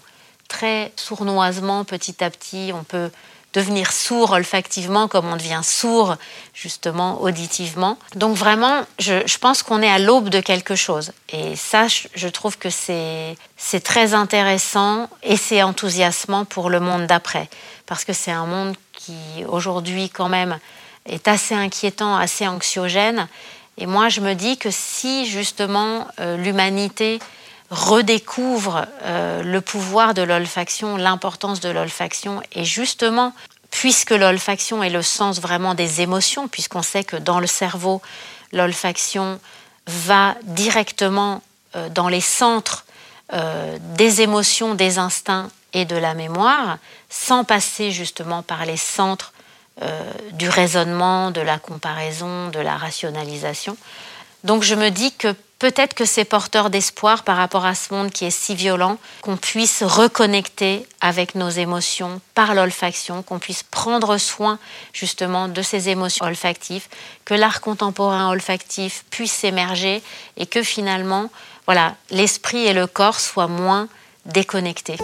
très 0.47 0.91
sournoisement, 0.95 1.83
petit 1.83 2.23
à 2.23 2.29
petit, 2.29 2.71
on 2.73 2.83
peut 2.83 3.11
devenir 3.53 3.91
sourd 3.91 4.31
olfactivement 4.31 5.07
comme 5.07 5.27
on 5.27 5.35
devient 5.35 5.61
sourd 5.63 6.15
justement 6.53 7.21
auditivement. 7.21 7.97
Donc 8.15 8.35
vraiment, 8.35 8.81
je, 8.99 9.37
pense 9.37 9.63
qu'on 9.63 9.81
est 9.81 9.89
à 9.89 9.99
l'aube 9.99 10.29
de 10.29 10.39
quelque 10.39 10.75
chose. 10.75 11.11
Et 11.29 11.55
ça, 11.55 11.87
je, 11.87 12.27
trouve 12.27 12.57
que 12.57 12.69
c'est 12.69 13.79
très 13.83 14.13
intéressant 14.13 15.09
et 15.23 15.37
c'est 15.37 15.63
enthousiasmant 15.63 16.45
pour 16.45 16.69
le 16.69 16.79
monde 16.79 17.07
d'après. 17.07 17.49
Parce 17.85 18.05
que 18.05 18.13
c'est 18.13 18.31
un 18.31 18.45
monde 18.45 18.75
qui 18.93 19.15
aujourd'hui 19.47 20.09
quand 20.09 20.29
même 20.29 20.59
est 21.05 21.27
assez 21.27 21.55
inquiétant, 21.55 22.15
assez 22.15 22.47
anxiogène. 22.47 23.27
Et 23.77 23.85
moi, 23.85 24.09
je 24.09 24.21
me 24.21 24.35
dis 24.35 24.57
que 24.57 24.69
si 24.71 25.25
justement 25.25 26.07
euh, 26.19 26.37
l'humanité 26.37 27.19
redécouvre 27.69 28.85
euh, 29.03 29.43
le 29.43 29.61
pouvoir 29.61 30.13
de 30.13 30.21
l'olfaction, 30.21 30.97
l'importance 30.97 31.59
de 31.59 31.69
l'olfaction. 31.69 32.41
Et 32.53 32.65
justement, 32.65 33.33
puisque 33.69 34.11
l'olfaction 34.11 34.81
est 34.81 34.89
le 34.89 35.03
sens 35.03 35.39
vraiment 35.39 35.75
des 35.75 36.01
émotions, 36.01 36.47
puisqu'on 36.47 36.81
sait 36.81 37.03
que 37.03 37.15
dans 37.15 37.39
le 37.39 37.47
cerveau, 37.47 38.01
l'olfaction 38.51 39.39
va 39.85 40.35
directement 40.43 41.41
euh, 41.75 41.89
dans 41.89 42.09
les 42.09 42.21
centres 42.21 42.85
euh, 43.33 43.77
des 43.95 44.21
émotions, 44.21 44.73
des 44.73 44.97
instincts 44.97 45.49
et 45.73 45.85
de 45.85 45.95
la 45.95 46.15
mémoire, 46.15 46.79
sans 47.09 47.43
passer 47.43 47.91
justement 47.91 48.41
par 48.41 48.65
les 48.65 48.77
centres 48.77 49.33
du 50.33 50.49
raisonnement, 50.49 51.31
de 51.31 51.39
la 51.39 51.57
comparaison, 51.57 52.49
de 52.49 52.59
la 52.59 52.75
rationalisation. 52.75 53.77
Donc 54.43 54.61
je 54.63 54.75
me 54.75 54.89
dis 54.89 55.13
que 55.13 55.33
peut-être 55.59 55.93
que 55.93 56.05
c'est 56.05 56.25
porteur 56.25 56.69
d'espoir 56.69 57.23
par 57.23 57.37
rapport 57.37 57.65
à 57.65 57.75
ce 57.75 57.93
monde 57.93 58.11
qui 58.11 58.25
est 58.25 58.31
si 58.31 58.55
violent, 58.55 58.97
qu'on 59.21 59.37
puisse 59.37 59.83
reconnecter 59.83 60.87
avec 61.01 61.35
nos 61.35 61.49
émotions 61.49 62.21
par 62.33 62.55
l'olfaction, 62.55 63.21
qu'on 63.21 63.39
puisse 63.39 63.63
prendre 63.63 64.17
soin 64.17 64.57
justement 64.93 65.49
de 65.49 65.61
ces 65.61 65.89
émotions 65.89 66.25
olfactives, 66.25 66.87
que 67.25 67.33
l'art 67.33 67.61
contemporain 67.61 68.29
olfactif 68.29 69.05
puisse 69.11 69.43
émerger 69.43 70.01
et 70.37 70.45
que 70.45 70.63
finalement, 70.63 71.29
voilà, 71.65 71.95
l'esprit 72.09 72.65
et 72.65 72.73
le 72.73 72.87
corps 72.87 73.19
soient 73.19 73.47
moins 73.47 73.87
déconnectés. 74.25 74.97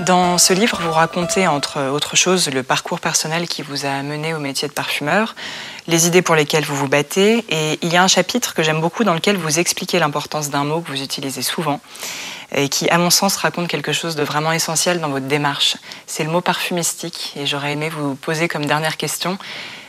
Dans 0.00 0.36
ce 0.36 0.52
livre, 0.52 0.78
vous 0.82 0.92
racontez, 0.92 1.46
entre 1.46 1.80
autres 1.88 2.16
choses, 2.16 2.50
le 2.50 2.62
parcours 2.62 3.00
personnel 3.00 3.48
qui 3.48 3.62
vous 3.62 3.86
a 3.86 4.02
mené 4.02 4.34
au 4.34 4.38
métier 4.38 4.68
de 4.68 4.72
parfumeur, 4.74 5.34
les 5.86 6.06
idées 6.06 6.20
pour 6.20 6.34
lesquelles 6.34 6.66
vous 6.66 6.76
vous 6.76 6.88
battez, 6.88 7.46
et 7.48 7.78
il 7.80 7.90
y 7.90 7.96
a 7.96 8.02
un 8.02 8.08
chapitre 8.08 8.52
que 8.52 8.62
j'aime 8.62 8.82
beaucoup 8.82 9.04
dans 9.04 9.14
lequel 9.14 9.38
vous 9.38 9.58
expliquez 9.58 9.98
l'importance 9.98 10.50
d'un 10.50 10.64
mot 10.64 10.82
que 10.82 10.90
vous 10.90 11.00
utilisez 11.00 11.40
souvent, 11.40 11.80
et 12.54 12.68
qui, 12.68 12.90
à 12.90 12.98
mon 12.98 13.08
sens, 13.08 13.36
raconte 13.36 13.68
quelque 13.68 13.94
chose 13.94 14.16
de 14.16 14.22
vraiment 14.22 14.52
essentiel 14.52 15.00
dans 15.00 15.08
votre 15.08 15.28
démarche. 15.28 15.78
C'est 16.06 16.24
le 16.24 16.30
mot 16.30 16.42
parfumistique, 16.42 17.32
et 17.34 17.46
j'aurais 17.46 17.72
aimé 17.72 17.88
vous 17.88 18.16
poser 18.16 18.48
comme 18.48 18.66
dernière 18.66 18.98
question, 18.98 19.38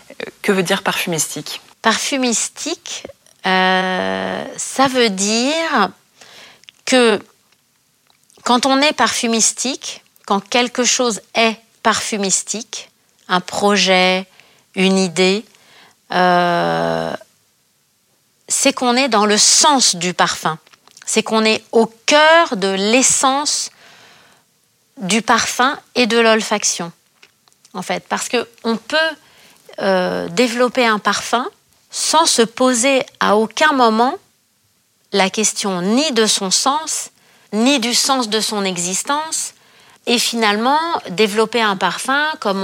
euh, 0.09 0.25
que 0.41 0.53
veut 0.53 0.63
dire 0.63 0.83
parfumistique? 0.83 1.59
Parfumistique, 1.81 3.07
euh, 3.45 4.45
ça 4.55 4.87
veut 4.87 5.09
dire 5.09 5.89
que 6.85 7.19
quand 8.47 8.65
on 8.65 8.79
est 8.81 8.93
parfumistique, 8.93 10.05
quand 10.25 10.39
quelque 10.39 10.85
chose 10.85 11.19
est 11.35 11.57
parfumistique, 11.83 12.89
un 13.27 13.41
projet, 13.41 14.25
une 14.73 14.97
idée, 14.97 15.43
euh, 16.13 17.13
c'est 18.47 18.71
qu'on 18.71 18.95
est 18.95 19.09
dans 19.09 19.25
le 19.25 19.37
sens 19.37 19.97
du 19.97 20.13
parfum. 20.13 20.57
C'est 21.05 21.23
qu'on 21.23 21.43
est 21.43 21.61
au 21.73 21.87
cœur 22.05 22.55
de 22.55 22.69
l'essence 22.69 23.69
du 24.95 25.21
parfum 25.21 25.77
et 25.95 26.07
de 26.07 26.17
l'olfaction. 26.17 26.93
En 27.73 27.81
fait, 27.81 28.05
parce 28.07 28.29
qu'on 28.29 28.77
peut 28.77 28.97
euh, 29.81 30.29
développer 30.29 30.85
un 30.85 30.99
parfum 30.99 31.45
sans 31.91 32.25
se 32.25 32.43
poser 32.43 33.05
à 33.19 33.35
aucun 33.35 33.73
moment 33.73 34.15
la 35.11 35.29
question 35.29 35.81
ni 35.81 36.13
de 36.13 36.25
son 36.25 36.49
sens, 36.49 37.11
ni 37.53 37.79
du 37.79 37.93
sens 37.93 38.29
de 38.29 38.39
son 38.39 38.63
existence, 38.63 39.53
et 40.07 40.19
finalement 40.19 40.79
développer 41.09 41.61
un 41.61 41.75
parfum 41.75 42.23
comme 42.39 42.63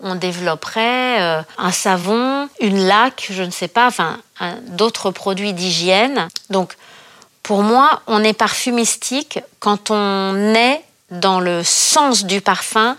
on, 0.00 0.14
développerait 0.16 1.22
euh, 1.22 1.42
un 1.56 1.72
savon, 1.72 2.48
une 2.60 2.86
laque, 2.86 3.28
je 3.30 3.42
ne 3.42 3.50
sais 3.50 3.68
pas, 3.68 3.86
enfin 3.86 4.18
d'autres 4.68 5.10
produits 5.10 5.52
d'hygiène. 5.52 6.28
Donc 6.50 6.76
pour 7.42 7.62
moi, 7.62 8.02
on 8.06 8.22
est 8.24 8.34
parfumistique 8.34 9.38
quand 9.60 9.90
on 9.90 10.54
est 10.54 10.82
dans 11.10 11.40
le 11.40 11.62
sens 11.62 12.24
du 12.24 12.40
parfum, 12.40 12.96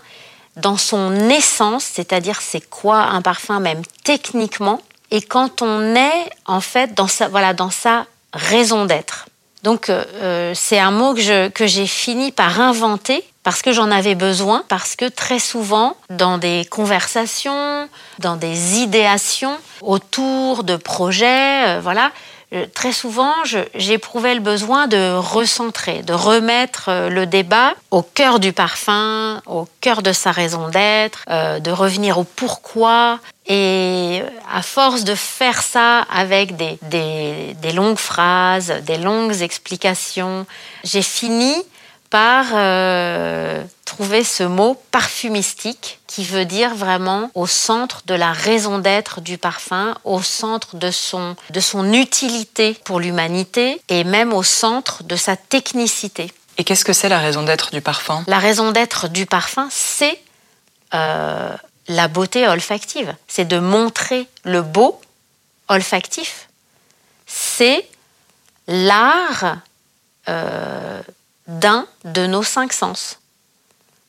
dans 0.56 0.76
son 0.76 1.14
essence, 1.28 1.84
c'est-à-dire 1.84 2.40
c'est 2.40 2.68
quoi 2.68 2.98
un 2.98 3.22
parfum 3.22 3.60
même 3.60 3.82
techniquement, 4.04 4.80
et 5.10 5.22
quand 5.22 5.62
on 5.62 5.94
est 5.94 6.30
en 6.46 6.60
fait 6.60 6.94
dans 6.94 7.08
sa, 7.08 7.28
voilà, 7.28 7.52
dans 7.52 7.70
sa 7.70 8.06
raison 8.32 8.86
d'être. 8.86 9.26
Donc 9.66 9.90
euh, 9.90 10.04
euh, 10.22 10.52
c'est 10.54 10.78
un 10.78 10.92
mot 10.92 11.12
que 11.12 11.66
j'ai 11.66 11.86
fini 11.88 12.30
par 12.30 12.60
inventer 12.60 13.24
parce 13.42 13.62
que 13.62 13.72
j'en 13.72 13.90
avais 13.90 14.14
besoin, 14.14 14.62
parce 14.68 14.94
que 14.94 15.06
très 15.06 15.40
souvent, 15.40 15.96
dans 16.08 16.38
des 16.38 16.64
conversations, 16.70 17.88
dans 18.20 18.36
des 18.36 18.78
idéations 18.78 19.58
autour 19.82 20.62
de 20.62 20.76
projets, 20.76 21.66
euh, 21.66 21.80
voilà, 21.82 22.12
très 22.74 22.92
souvent, 22.92 23.34
j'éprouvais 23.74 24.34
le 24.34 24.40
besoin 24.40 24.86
de 24.86 25.16
recentrer, 25.16 26.02
de 26.02 26.12
remettre 26.12 26.86
euh, 26.88 27.08
le 27.08 27.26
débat 27.26 27.74
au 27.90 28.02
cœur 28.02 28.40
du 28.40 28.52
parfum, 28.52 29.42
au 29.46 29.68
cœur 29.80 30.02
de 30.02 30.12
sa 30.12 30.32
raison 30.32 30.68
d'être, 30.68 31.24
de 31.28 31.70
revenir 31.70 32.18
au 32.18 32.24
pourquoi. 32.24 33.18
Et 33.46 34.22
à 34.52 34.62
force 34.62 35.04
de 35.04 35.14
faire 35.14 35.62
ça 35.62 36.00
avec 36.12 36.56
des 36.56 37.72
longues 37.74 37.98
phrases, 37.98 38.72
des 38.84 38.98
longues 38.98 39.40
explications, 39.40 40.46
j'ai 40.82 41.02
fini 41.02 41.54
par 42.10 42.46
euh, 42.52 43.62
trouver 43.84 44.24
ce 44.24 44.42
mot 44.42 44.80
parfumistique 44.90 46.00
qui 46.06 46.24
veut 46.24 46.44
dire 46.44 46.74
vraiment 46.74 47.30
au 47.34 47.46
centre 47.46 48.02
de 48.06 48.14
la 48.14 48.32
raison 48.32 48.78
d'être 48.78 49.20
du 49.20 49.38
parfum, 49.38 49.94
au 50.04 50.22
centre 50.22 50.76
de 50.76 50.90
son, 50.90 51.36
de 51.50 51.60
son 51.60 51.92
utilité 51.92 52.76
pour 52.84 53.00
l'humanité 53.00 53.80
et 53.88 54.04
même 54.04 54.32
au 54.32 54.42
centre 54.42 55.02
de 55.02 55.16
sa 55.16 55.36
technicité. 55.36 56.32
Et 56.58 56.64
qu'est-ce 56.64 56.84
que 56.84 56.92
c'est 56.92 57.08
la 57.08 57.18
raison 57.18 57.42
d'être 57.42 57.70
du 57.70 57.80
parfum? 57.80 58.24
La 58.26 58.38
raison 58.38 58.72
d'être 58.72 59.08
du 59.08 59.26
parfum, 59.26 59.68
c'est 59.70 60.18
euh, 60.94 61.54
la 61.88 62.08
beauté 62.08 62.48
olfactive. 62.48 63.14
C'est 63.28 63.44
de 63.46 63.58
montrer 63.58 64.26
le 64.44 64.62
beau 64.62 65.00
olfactif. 65.68 66.48
C'est 67.26 67.86
l'art 68.68 69.58
euh, 70.28 71.02
d'un 71.46 71.86
de 72.04 72.26
nos 72.26 72.42
cinq 72.42 72.72
sens. 72.72 73.18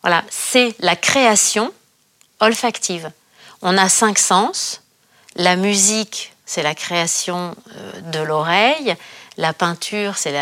Voilà, 0.02 0.23
c'est 0.30 0.76
la 0.80 0.95
création 0.95 1.71
olfactive. 2.39 3.12
On 3.62 3.78
a 3.78 3.89
cinq 3.89 4.17
sens. 4.19 4.82
La 5.36 5.56
musique, 5.56 6.34
c'est 6.45 6.63
la 6.63 6.76
création 6.76 7.56
euh, 7.76 8.02
de 8.12 8.19
l'oreille. 8.19 8.95
La 9.38 9.54
peinture, 9.54 10.17
c'est 10.17 10.34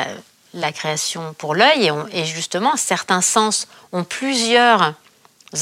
la, 0.54 0.72
création 0.72 1.34
pour 1.38 1.56
l'œil. 1.56 1.92
Et, 2.12 2.20
et, 2.20 2.26
justement, 2.26 2.78
certains 2.78 3.22
sens 3.22 3.68
ont 3.92 4.04
plusieurs 4.04 4.94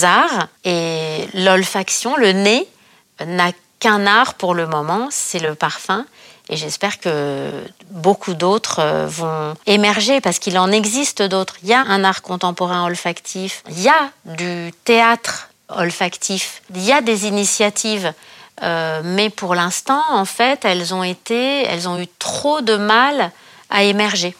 arts. 0.01 0.47
Et 0.63 1.27
l'olfaction, 1.33 2.15
le 2.15 2.31
nez, 2.31 2.67
n'a 3.25 3.51
qu'un 3.79 4.05
art 4.05 4.35
pour 4.35 4.53
le 4.53 4.67
moment, 4.67 5.09
c'est 5.11 5.39
le 5.39 5.55
parfum. 5.55 6.05
Et 6.49 6.57
j'espère 6.57 6.99
que 6.99 7.51
beaucoup 7.89 8.33
d'autres 8.33 8.79
euh, 8.79 9.07
vont 9.07 9.55
émerger 9.65 10.19
parce 10.19 10.39
qu'il 10.39 10.57
en 10.57 10.71
existe 10.71 11.21
d'autres. 11.21 11.55
Il 11.63 11.69
y 11.69 11.73
a 11.73 11.79
un 11.81 12.03
art 12.03 12.21
contemporain 12.21 12.85
olfactif, 12.85 13.63
il 13.69 13.81
y 13.81 13.87
a 13.87 14.11
du 14.25 14.73
théâtre 14.83 15.49
olfactif, 15.69 16.61
il 16.75 16.83
y 16.83 16.91
a 16.91 17.01
des 17.01 17.27
initiatives. 17.27 18.13
Euh, 18.61 19.01
mais 19.03 19.29
pour 19.29 19.55
l'instant, 19.55 20.03
en 20.09 20.25
fait, 20.25 20.63
elles 20.63 20.93
ont 20.93 21.03
été, 21.03 21.63
elles 21.63 21.87
ont 21.87 21.99
eu 21.99 22.07
trop 22.19 22.61
de 22.61 22.75
mal 22.75 23.31
à 23.69 23.83
émerger. 23.83 24.35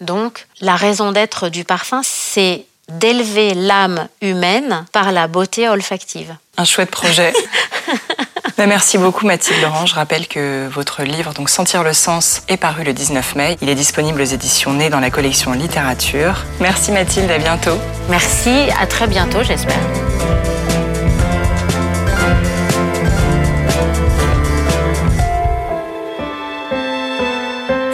Donc, 0.00 0.46
la 0.60 0.74
raison 0.74 1.12
d'être 1.12 1.48
du 1.48 1.64
parfum, 1.64 2.00
c'est 2.02 2.66
d'élever 2.88 3.54
l'âme 3.54 4.08
humaine 4.20 4.84
par 4.92 5.12
la 5.12 5.28
beauté 5.28 5.68
olfactive. 5.68 6.36
Un 6.56 6.64
chouette 6.64 6.90
projet. 6.90 7.32
Bah, 8.58 8.66
merci 8.66 8.98
beaucoup 8.98 9.26
Mathilde 9.26 9.60
Laurent. 9.62 9.86
Je 9.86 9.94
rappelle 9.94 10.26
que 10.28 10.68
votre 10.68 11.02
livre, 11.02 11.32
donc 11.32 11.48
Sentir 11.48 11.82
le 11.82 11.92
sens, 11.92 12.42
est 12.48 12.56
paru 12.56 12.84
le 12.84 12.92
19 12.92 13.34
mai. 13.34 13.56
Il 13.62 13.68
est 13.68 13.74
disponible 13.74 14.20
aux 14.20 14.24
éditions 14.24 14.72
Né 14.74 14.90
dans 14.90 15.00
la 15.00 15.10
collection 15.10 15.52
Littérature. 15.52 16.44
Merci 16.60 16.92
Mathilde, 16.92 17.30
à 17.30 17.38
bientôt. 17.38 17.78
Merci, 18.08 18.68
à 18.80 18.86
très 18.86 19.06
bientôt 19.06 19.42
j'espère. 19.42 19.78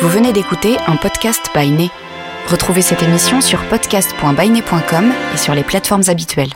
Vous 0.01 0.09
venez 0.09 0.33
d'écouter 0.33 0.77
un 0.87 0.97
podcast 0.97 1.51
by 1.55 1.71
Né. 1.71 1.91
Retrouvez 2.49 2.83
cette 2.83 3.03
émission 3.03 3.41
sur 3.41 3.63
podcast.byné.com 3.65 5.13
et 5.35 5.37
sur 5.37 5.55
les 5.55 5.65
plateformes 5.65 6.05
habituelles. 6.09 6.53